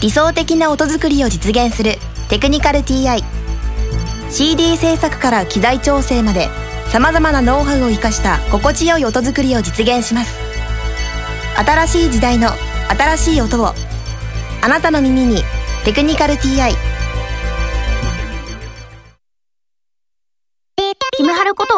[0.00, 1.96] 理想的な音作りを実現する
[2.28, 3.22] テクニカル TI
[4.30, 6.48] CD 制作から機材調整まで
[6.88, 10.34] さまざまなノウハウを生かした心地よい音作りを実現します。
[11.56, 12.48] 新しい時代の
[12.88, 13.74] 新しい音を
[14.62, 15.42] あなたの耳に
[15.84, 16.74] 「テクニカル TI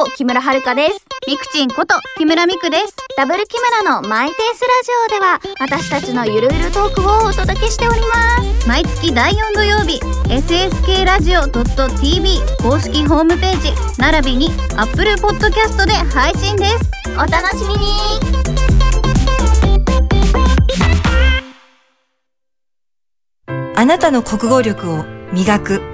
[0.04, 1.06] こと木村遥です。
[1.26, 2.94] ミクチンこと木村ミクです。
[3.16, 8.68] ダブル木村のマイペースラジオでは私たちのゆるゆるトークをお届けしております。
[8.68, 16.90] 毎月第4土曜日、ssk ラジオ .tv 公式ホームページ並びに Apple Podcast で配信です。
[17.14, 17.84] お楽しみに
[23.76, 25.93] あなたの国語力を磨く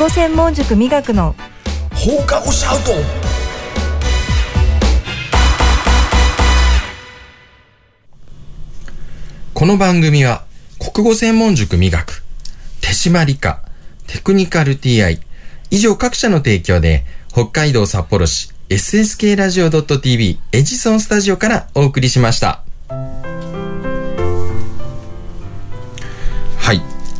[0.00, 1.34] 語専門塾磨くの
[1.94, 2.92] 放課後シャウト
[9.52, 10.44] この番組は、
[10.78, 12.22] 国語専門塾磨く、
[12.80, 13.60] 手島理科、
[14.06, 15.20] テクニカル TI、
[15.70, 22.62] 以上各社の提供で、北海道札幌市 SSK ラジオ .tv エジソンスタジオからお送りしました。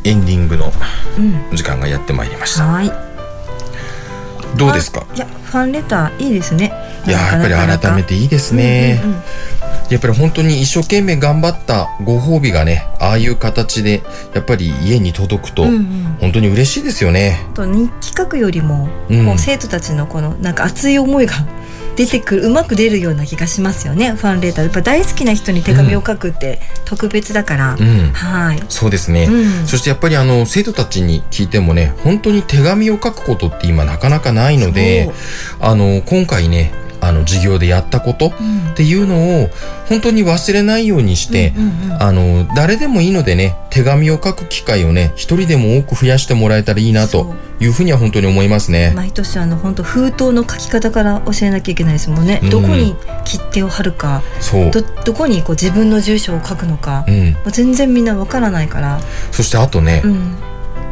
[0.03, 0.71] エンディングの
[1.53, 2.65] 時間がやってまいりました。
[2.65, 2.91] はい。
[4.57, 5.05] どうですか？
[5.15, 6.73] いや、ファンレターいいですね。
[7.07, 9.01] いややっぱり改めていいですね、
[9.89, 14.03] やっぱり本当に一生懸命頑張ったご褒美がねああいう形で
[14.35, 19.25] やっぱり家に届くと本当に嬉しいですよね、と日記書くよりも、うん。
[19.25, 21.33] こう生徒たちのこのなんか熱い思いが
[21.95, 24.11] 出てくるうまく出るような気がしますよね。
[24.11, 24.65] ファンレター。
[24.65, 28.11] やっぱ大好きな人に手紙を書くって特別だから、うん。
[28.13, 28.63] はい。
[28.69, 29.67] そうですね、うん。
[29.67, 35.11] そしてやっぱりあの生徒たちに聞いてもね本当に手紙を書くことって今なかなかないので
[35.59, 38.31] あの今回ねあの授業でやったことっ
[38.75, 39.49] ていうのを
[39.89, 41.53] 本当に忘れないようにして、
[41.99, 48.93] あの誰でもいいのでね手紙を書く機会をね一人でも多く増やしてもらえたらいいなというふうには本当に思いますね。
[48.95, 52.49] 毎年あの本当封筒の書き方から教えなきゃいけないですもんね、うん。
[52.49, 52.95] どこに
[53.25, 54.71] 切手を貼るかそう。
[54.71, 57.31] どどこにこう自分の住所を書くのか、うん。
[57.31, 58.99] もう全然みんなわからないから、
[59.31, 60.35] そしてあとね、うん、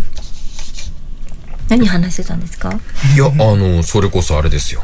[1.68, 2.70] 何話してたんですか？
[3.14, 4.82] いや、あの、それこそあれですよ。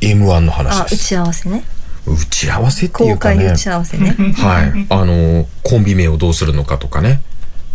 [0.00, 1.04] M1 の話あ打です。
[1.08, 1.64] ち合わせね
[2.06, 3.36] 打ち合わせってい公うかね。
[3.38, 4.86] 開打ち合わせねはい。
[4.88, 7.20] あの、コンビ名をどうするのかとかね。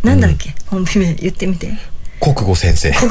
[0.01, 0.55] なんだっけ？
[0.65, 1.73] コンビ名言ってみて
[2.21, 2.93] 国語先生。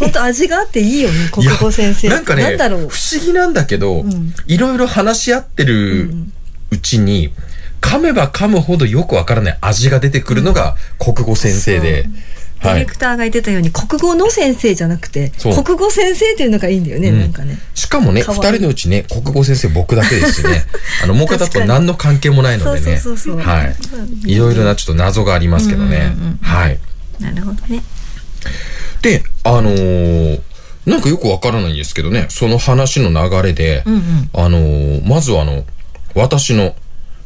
[0.00, 4.04] 本当味があっていいよね国語先生いやなんかね、なんだろう不思議なんだけど、
[4.46, 6.10] いろいろ話し合ってる
[6.72, 7.32] うちに、
[7.80, 12.04] 噛めば噛むほどよくわからない味が出てくるのが国語先生で。
[12.58, 12.74] はい。
[12.74, 12.98] ディレク。
[12.98, 17.20] ターが言ってたように国語の先生じゃなくて国語先生っていうのがいいんだよね、うん。
[17.20, 17.58] なんかね。
[17.74, 20.64] しかもね、二人のうちね、国語先生僕だけですしね、
[21.02, 23.00] あの、もう片っぽ何の関係もないのでね。
[23.42, 24.30] はい。
[24.30, 26.12] いろいろなちょっと謎がありますけどね。
[26.42, 26.78] はい。
[27.18, 27.82] なるほどね。
[29.02, 30.40] で、あのー
[30.86, 33.84] なんかよくわからないんですけどね、その話の流れで、
[34.32, 35.64] あのーまずはあの、
[36.14, 36.74] 私の、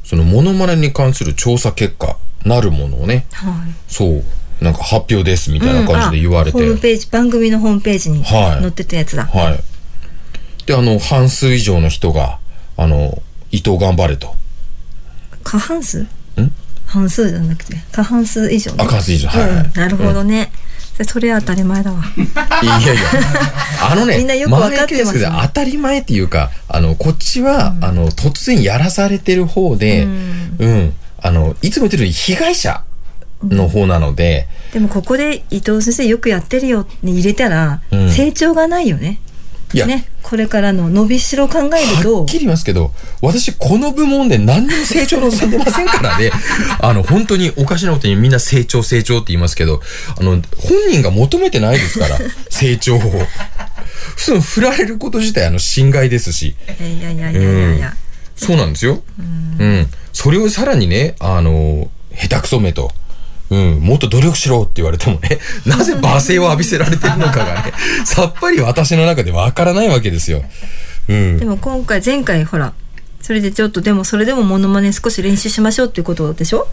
[0.05, 3.55] そのモノマネに関する調査結果なるものをね、はい。
[3.89, 4.25] そう、
[4.61, 8.61] なんか発表ですみたいな感じで言われて、うんあホームページ番組のホームページにはい。
[8.61, 9.61] 載ってたやつだ、はい。
[10.67, 12.39] で、あの、半数以上の人が、
[12.77, 14.35] あの、伊藤頑張れと。
[15.43, 16.07] 過半数？
[16.87, 18.77] 半数じゃなくて過半数以上ね。
[18.81, 19.29] あ過半数以上。
[19.29, 19.51] はいはい。
[19.51, 20.53] うんなるほどね、で
[21.03, 22.03] それは当たり前だわ。
[22.63, 22.95] いやいや、
[23.91, 30.05] あのね、みんなよくわかってますね前向きですけど当たり前っていうか、あの、こっちは、あの、突然やらされてる方で、
[30.59, 32.83] うん、あの、いつも言ってる被害者
[33.43, 38.11] の方なので、でもここで伊藤先生よくやってるよに入れたら、うん。
[38.11, 39.21] 成長がないよね
[39.75, 46.31] ねこれからの伸びしろを考えるはとっきり言いますけど、私、この部門で何にも成長望んでませんからね。
[46.81, 49.83] あの、本当におかしなことにみんな成長、成長って言いますけど、
[50.19, 50.43] あの、本
[50.91, 52.19] 人が求めてないですから、
[52.49, 53.01] 成長を。
[54.17, 56.55] 普通、振られること自体、あの、侵害ですし。
[56.81, 57.95] いやいやいやいやいや、
[58.35, 59.03] そうなんですよ。
[59.19, 59.23] う
[59.65, 59.91] ん。
[60.13, 62.91] それをさらにね、あの、下手くそめと。
[63.55, 67.73] うん、もっと努力しろって言われてもね、 なぜ罵声を浴びせられてるのかがね、
[68.05, 70.43] さっぱり私の中でわからないわけですよ。
[71.09, 71.45] うんで。
[71.45, 72.73] も今回前回ほら
[73.23, 76.67] それでちょっとでもそれでもモノマネ少し練習しましょうっていうことでしょ？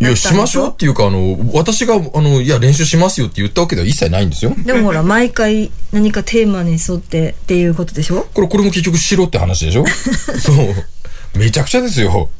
[0.00, 4.54] いや、しましょうっていうか、あの、私が、あの、いや、練習しますよって言ったわけでは一切ないんですよ。
[4.64, 8.24] でもほら毎回何かテーマに沿ってっていうことでしょ？
[8.32, 9.84] これ、これも結局しろって話でしょ？
[10.38, 11.38] そう。
[11.38, 12.30] めちゃくちゃですよ。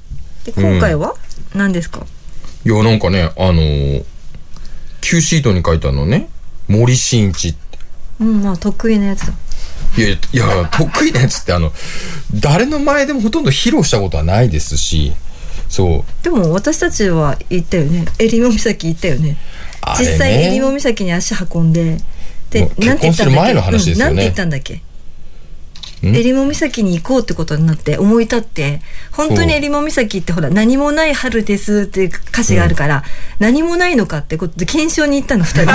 [0.45, 1.15] で今回は？
[1.55, 2.07] 何ですか、
[2.65, 4.05] いや、なんかね、あのー、
[5.01, 6.29] Q シートに書いてあるのね、
[6.69, 7.49] 森進一。
[7.49, 7.79] って。
[8.21, 9.33] うんまあ得意なやつだ。
[9.97, 11.73] いや、いや、得意なやつって、あの、
[12.35, 15.13] 誰の前でもほとんど披露したことはないですし、
[15.69, 16.25] そう。
[16.25, 18.05] でも私たちは行ったよね。
[18.19, 19.29] 襟裳岬行ったよね。
[19.31, 19.37] ね。
[19.99, 21.97] 実際襟裳岬に足運んで
[22.51, 23.07] でなんて言ったんだっけ？
[23.07, 24.11] 結婚する前の話ですよね。
[24.11, 24.75] うんなんて言ったんだっけ？
[24.75, 24.81] ん
[26.03, 28.81] 襟裳岬に行こうってことになって思い立って
[29.13, 33.05] 本当に襟裳岬ってほら何もない春ですっていう歌詞があるから、
[33.39, 35.73] 何もないのかってことで検証に行ったの二人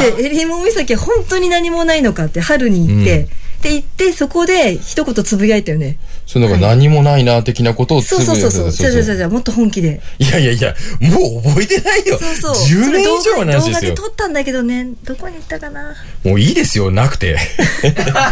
[0.00, 0.16] で。
[0.18, 5.98] で襟裳岬は本当に何もないのかって春に行って、で行ってそこで一言つぶやいたよね。
[6.26, 8.86] そのなんか何もないな、的なことをつぶやいてそうそうそうそう。
[8.86, 10.00] たじゃじゃじゃもっと本気で。
[10.18, 12.18] いやいやいや、もう覚えてないよ。
[12.18, 12.80] そうそう。
[12.80, 13.94] 10年以上の話です動画でよ。
[13.94, 14.88] 撮ったんだけどね。
[15.04, 15.94] どこに行ったかな。
[16.24, 17.38] もういいですよ、なくて。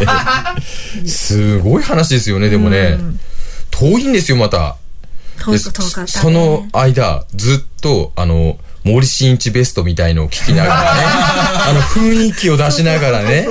[1.06, 2.98] すごい話ですよね、でもね。
[3.70, 4.76] 遠いんですよ、また。
[5.50, 6.06] で遠く遠かったね。
[6.06, 11.01] その間、ずっと、あの、森進一ベストみたいのを聞きながらね、
[11.66, 13.49] あの雰囲気を出しながらね、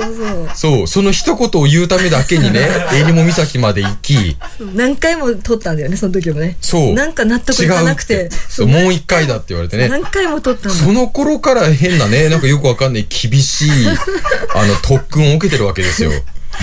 [0.54, 4.36] そうその一言を言うためだけにね、 襟裳岬まで行き、
[4.74, 6.94] 何回も撮ったんだよねその時もねそう。
[6.94, 9.88] なんか納得いかなくてそう、もう一回だって言われてね。
[9.88, 13.70] 何回も撮ったその頃から変なね、なんかよくわかんない厳しい、
[14.54, 16.12] あの、特訓を受けてるわけですよ。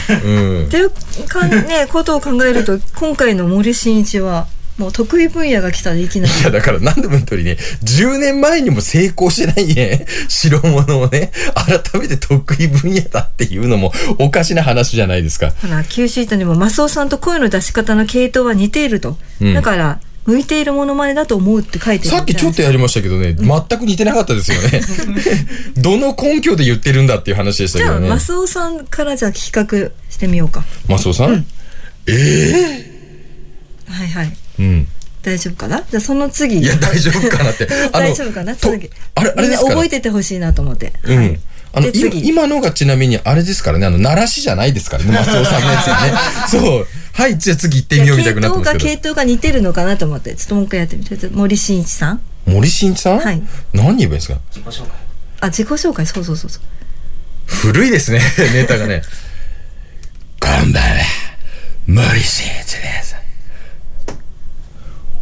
[0.10, 0.70] うんっ。
[0.70, 0.92] ていう
[1.28, 4.48] かん、ね、ことを考えると今回の森進一は
[4.78, 6.40] もう得意分野が来たでいきなり。
[6.40, 15.52] いや、だから何でも言う通りね、10年前にも成功してないね、 白物をね、改めて得意分野だっていうのもおかしな話じゃないですか。
[15.62, 19.54] ほら Q シートにもマスオさんと声の出し方の系統は似ていると、うん。
[19.54, 24.82] だから向いているものまねだと思うって書いてるさっきちょっとやりましたけどね、全く似てなかったですよね。
[25.78, 28.10] どの根拠で言ってるんだっていう話でしたじゃあけどね。
[28.10, 30.64] マスオさんからじゃあ企画してみようか。
[30.88, 31.36] マスオさん、は
[34.06, 34.88] いはいうん。
[35.22, 35.84] 大丈夫かな？
[35.90, 36.60] じゃあその次。
[36.60, 37.68] いや、大丈夫かなって。
[37.94, 38.54] 大丈夫かな？
[38.54, 41.18] あれ、あれです覚えててほしいなと思って、うん。
[41.18, 41.40] はい。
[41.74, 46.14] あの、今のがちなみにあれですからね、あの、鳴らしじゃないですからね、マスオさんのやつはね。
[46.50, 46.88] そう。
[47.14, 50.34] はい、じゃあ次行ってみようみたいになってますけ系統が似てるのかなと思って。
[50.36, 51.28] ちょっともう一回やってみて。
[51.28, 52.22] 森進一さん。
[52.48, 52.54] ど。
[52.54, 53.20] 森進一さん？
[53.20, 53.42] はい。
[53.74, 54.40] 何言えばいいんですか？
[55.42, 56.06] あ自己紹介？
[56.06, 56.62] そうそうそうそう。
[57.46, 58.22] 古いですね、
[58.54, 59.04] ネタがね。
[60.40, 60.90] こんばんは、
[61.86, 63.16] 森進一です。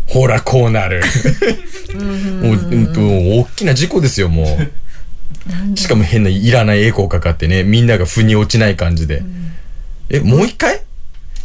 [0.10, 1.02] ほら、こうなる。
[2.42, 4.44] もう、うんと、大きな事故ですよ、も
[5.74, 5.78] う。
[5.78, 9.24] しかも変ないらないエコーかかってね、みんなが腑に落ちない感じで。
[10.10, 10.82] え、もう一回？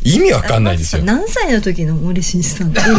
[0.05, 1.03] 意味わかんないですよ。
[1.03, 2.99] 何歳の時の森進一さんでわかん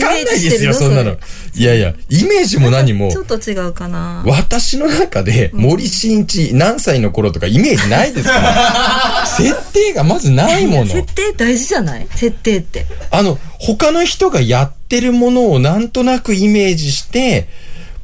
[0.00, 1.16] ないですよ、そんなの。
[1.54, 9.26] いやいや、イメージも何もち、ょっと違うかな私の中で森進一何歳の頃とかイメージないですから。
[9.26, 10.86] 設定がまずないもの。
[10.92, 12.06] 設定大事じゃない？
[12.14, 17.48] 設定ってあの、他の人がやってるものをなんとなくイメージして、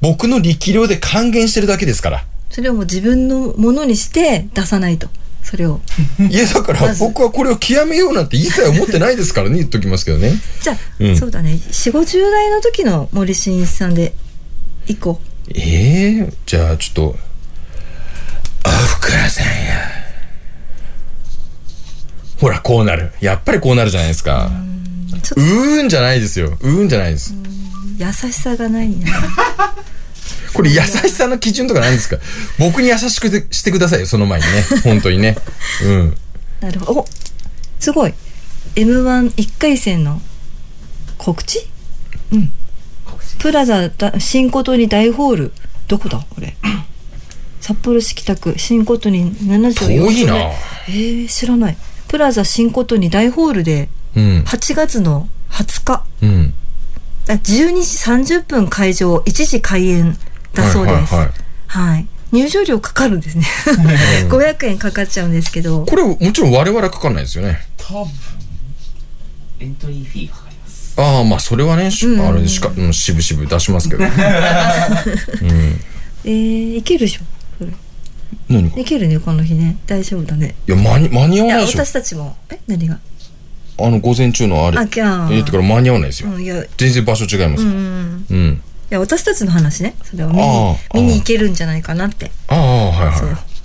[0.01, 2.25] 僕の力量で還元してるだけですから。
[2.51, 5.09] それをもう自分のものにして出さないと
[5.49, 5.81] それを
[6.19, 10.33] いや、だから僕はこれを極めようなんて一切思ってないですからね、言っときますけどね。
[10.61, 14.13] じゃあ、うんそうだね4 5 0代の時の森進一さんで
[14.89, 17.03] 行こうええじゃあちょっと、
[18.65, 20.07] おふくらさんや。
[22.41, 23.13] ほら、こうなる。
[23.21, 24.51] やっぱりこうなるじゃないですか。
[25.37, 26.57] うーんじゃないですよ。
[26.61, 27.33] うーんじゃないです。
[27.33, 27.49] と
[27.99, 29.07] 優しさがないな
[30.57, 32.17] これ優しさの基準とかないんですか？
[32.59, 34.65] 僕に優しくしてくださいよ、その前にね。
[34.85, 35.37] 本当にね。
[35.85, 36.17] うん。
[36.61, 37.01] なるほど。
[37.01, 37.07] お
[37.79, 38.15] すごい。
[38.75, 40.23] m 1 1回戦の
[41.19, 41.61] 告知？
[42.33, 42.51] うん。
[43.39, 45.53] プラザだ新琴に大ホール。
[45.89, 46.25] どこだ？
[46.31, 46.57] これ。
[47.61, 48.55] 札幌市北区。
[48.57, 50.35] 新琴に74遠いな。
[50.89, 51.77] えー、知らない。
[52.09, 54.45] プラザ新琴に大ホールでうん。
[54.47, 56.05] 8月の20日。
[56.23, 56.55] うん。
[57.29, 57.43] あ12
[58.25, 60.17] 時30分会場1時開演
[60.63, 61.15] だそうです。
[61.15, 61.25] はい。
[61.67, 63.45] はい、はい入場料かかるんですね。
[64.29, 65.87] 500円かかっちゃうんですけど。
[65.87, 67.61] これもちろん我々はかかんないですよね。
[67.77, 68.11] 多分
[69.61, 71.01] エントリーフィーがかかります。
[71.01, 72.27] ああ、まあそれはね、しうん。
[72.27, 74.05] あれしか、うん、しぶしぶ出しますけど。
[74.05, 74.11] うん。
[76.25, 77.21] えー、いけるでしょ。
[78.49, 78.81] 何か？
[78.81, 79.79] いけるねこの日ね。
[79.87, 80.57] 大丈夫だね。
[80.67, 81.85] いや、間に、間に合いやわないでしょ。
[81.85, 82.37] 私たちも。
[82.51, 82.59] え？
[82.67, 82.99] 何が？
[83.79, 84.79] あの、午前中のあれ。
[84.79, 86.31] あきえー、だから間に合わないですよ。
[86.31, 86.65] うんいや。
[86.77, 87.63] 全然場所違います。
[87.63, 88.63] ううん。
[88.91, 93.57] や私たちの話ねそれを見に見に行けるんじゃないかなってああ、はいはい。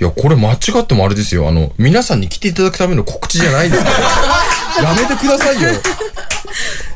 [0.00, 1.48] いや、これ間違ってもあれですよ。
[1.48, 3.84] あの、皆さんに来ていただくための告知じゃないです。
[4.82, 5.70] やめてくださいよ。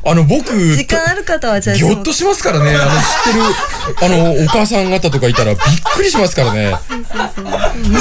[0.09, 2.75] あの、僕、時間ある方はじゃあぎょっとしますからね。
[2.75, 5.63] あの、知ってる、 あの、お母さん方とかいたらびっ
[5.95, 6.73] くりしますからね。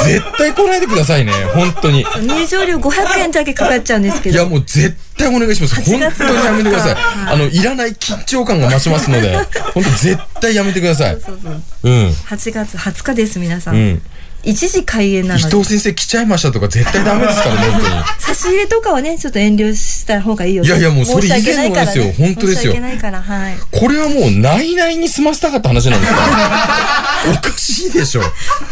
[0.04, 1.32] 絶対来ないでくださいね。
[1.54, 2.06] 本当に。
[2.22, 5.74] 入場料500円だけかかっちゃうんですけどいや、もう絶対お願いします。
[5.74, 6.94] 8本月当にやめてください。
[6.94, 9.36] はいあの、いらない緊張感が増しますので、
[9.74, 11.18] 本当絶対やめてください。
[11.20, 12.08] そうそううん。
[12.08, 14.02] 8月20日です皆さん、うん。
[14.48, 17.94] 1時開演な伊ので藤先生来ちゃいましたとか絶対ダメですからね、 本当に。
[18.18, 26.18] 差し入れとかはねちょっと遠慮した方がいいよいやいやもうそれ以前のですよ本当ですよはいこれはもう、内々に済ませたかった話なんですか？
[27.26, 28.22] おかしいでしょ。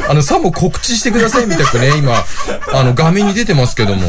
[0.08, 2.24] あの、さも告知してくださいみたくね、今、
[2.72, 4.06] あの、画面に出てますけども。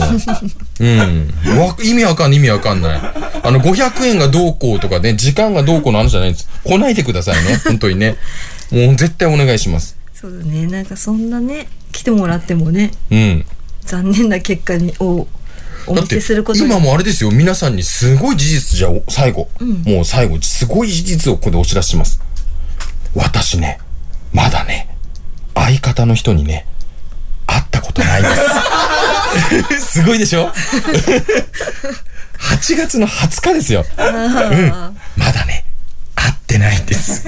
[0.79, 1.31] うん。
[1.59, 3.01] わ意味わかんない、意味わかんない。
[3.43, 6.47] あの、500円がどうこうとかね、時間がどうこうの話じゃないんです。
[6.63, 8.15] 来ないでくださいね、本当にね。
[8.71, 9.96] もう絶対お願いします。
[10.19, 10.65] そうだね。
[10.65, 13.45] なんかそんなね来てもらってもねうん。
[13.81, 15.27] 残念な結果にを
[15.85, 16.65] お見せすることに。
[16.65, 17.29] 今もあれですよ。
[17.29, 19.47] 皆さんにすごい事実じゃあ最後、
[19.85, 22.19] もう最後すごい事実をここでお知らせします。
[23.13, 23.79] 私ね
[24.33, 24.89] まだね
[25.53, 26.65] 相方の人にね
[27.45, 28.27] 会ったことないで
[29.79, 29.85] す。
[29.99, 30.51] すごいでしょ
[32.39, 34.69] ？8月の20日ですよ、うん、
[35.15, 35.63] まだね
[36.15, 37.27] 会ってないんです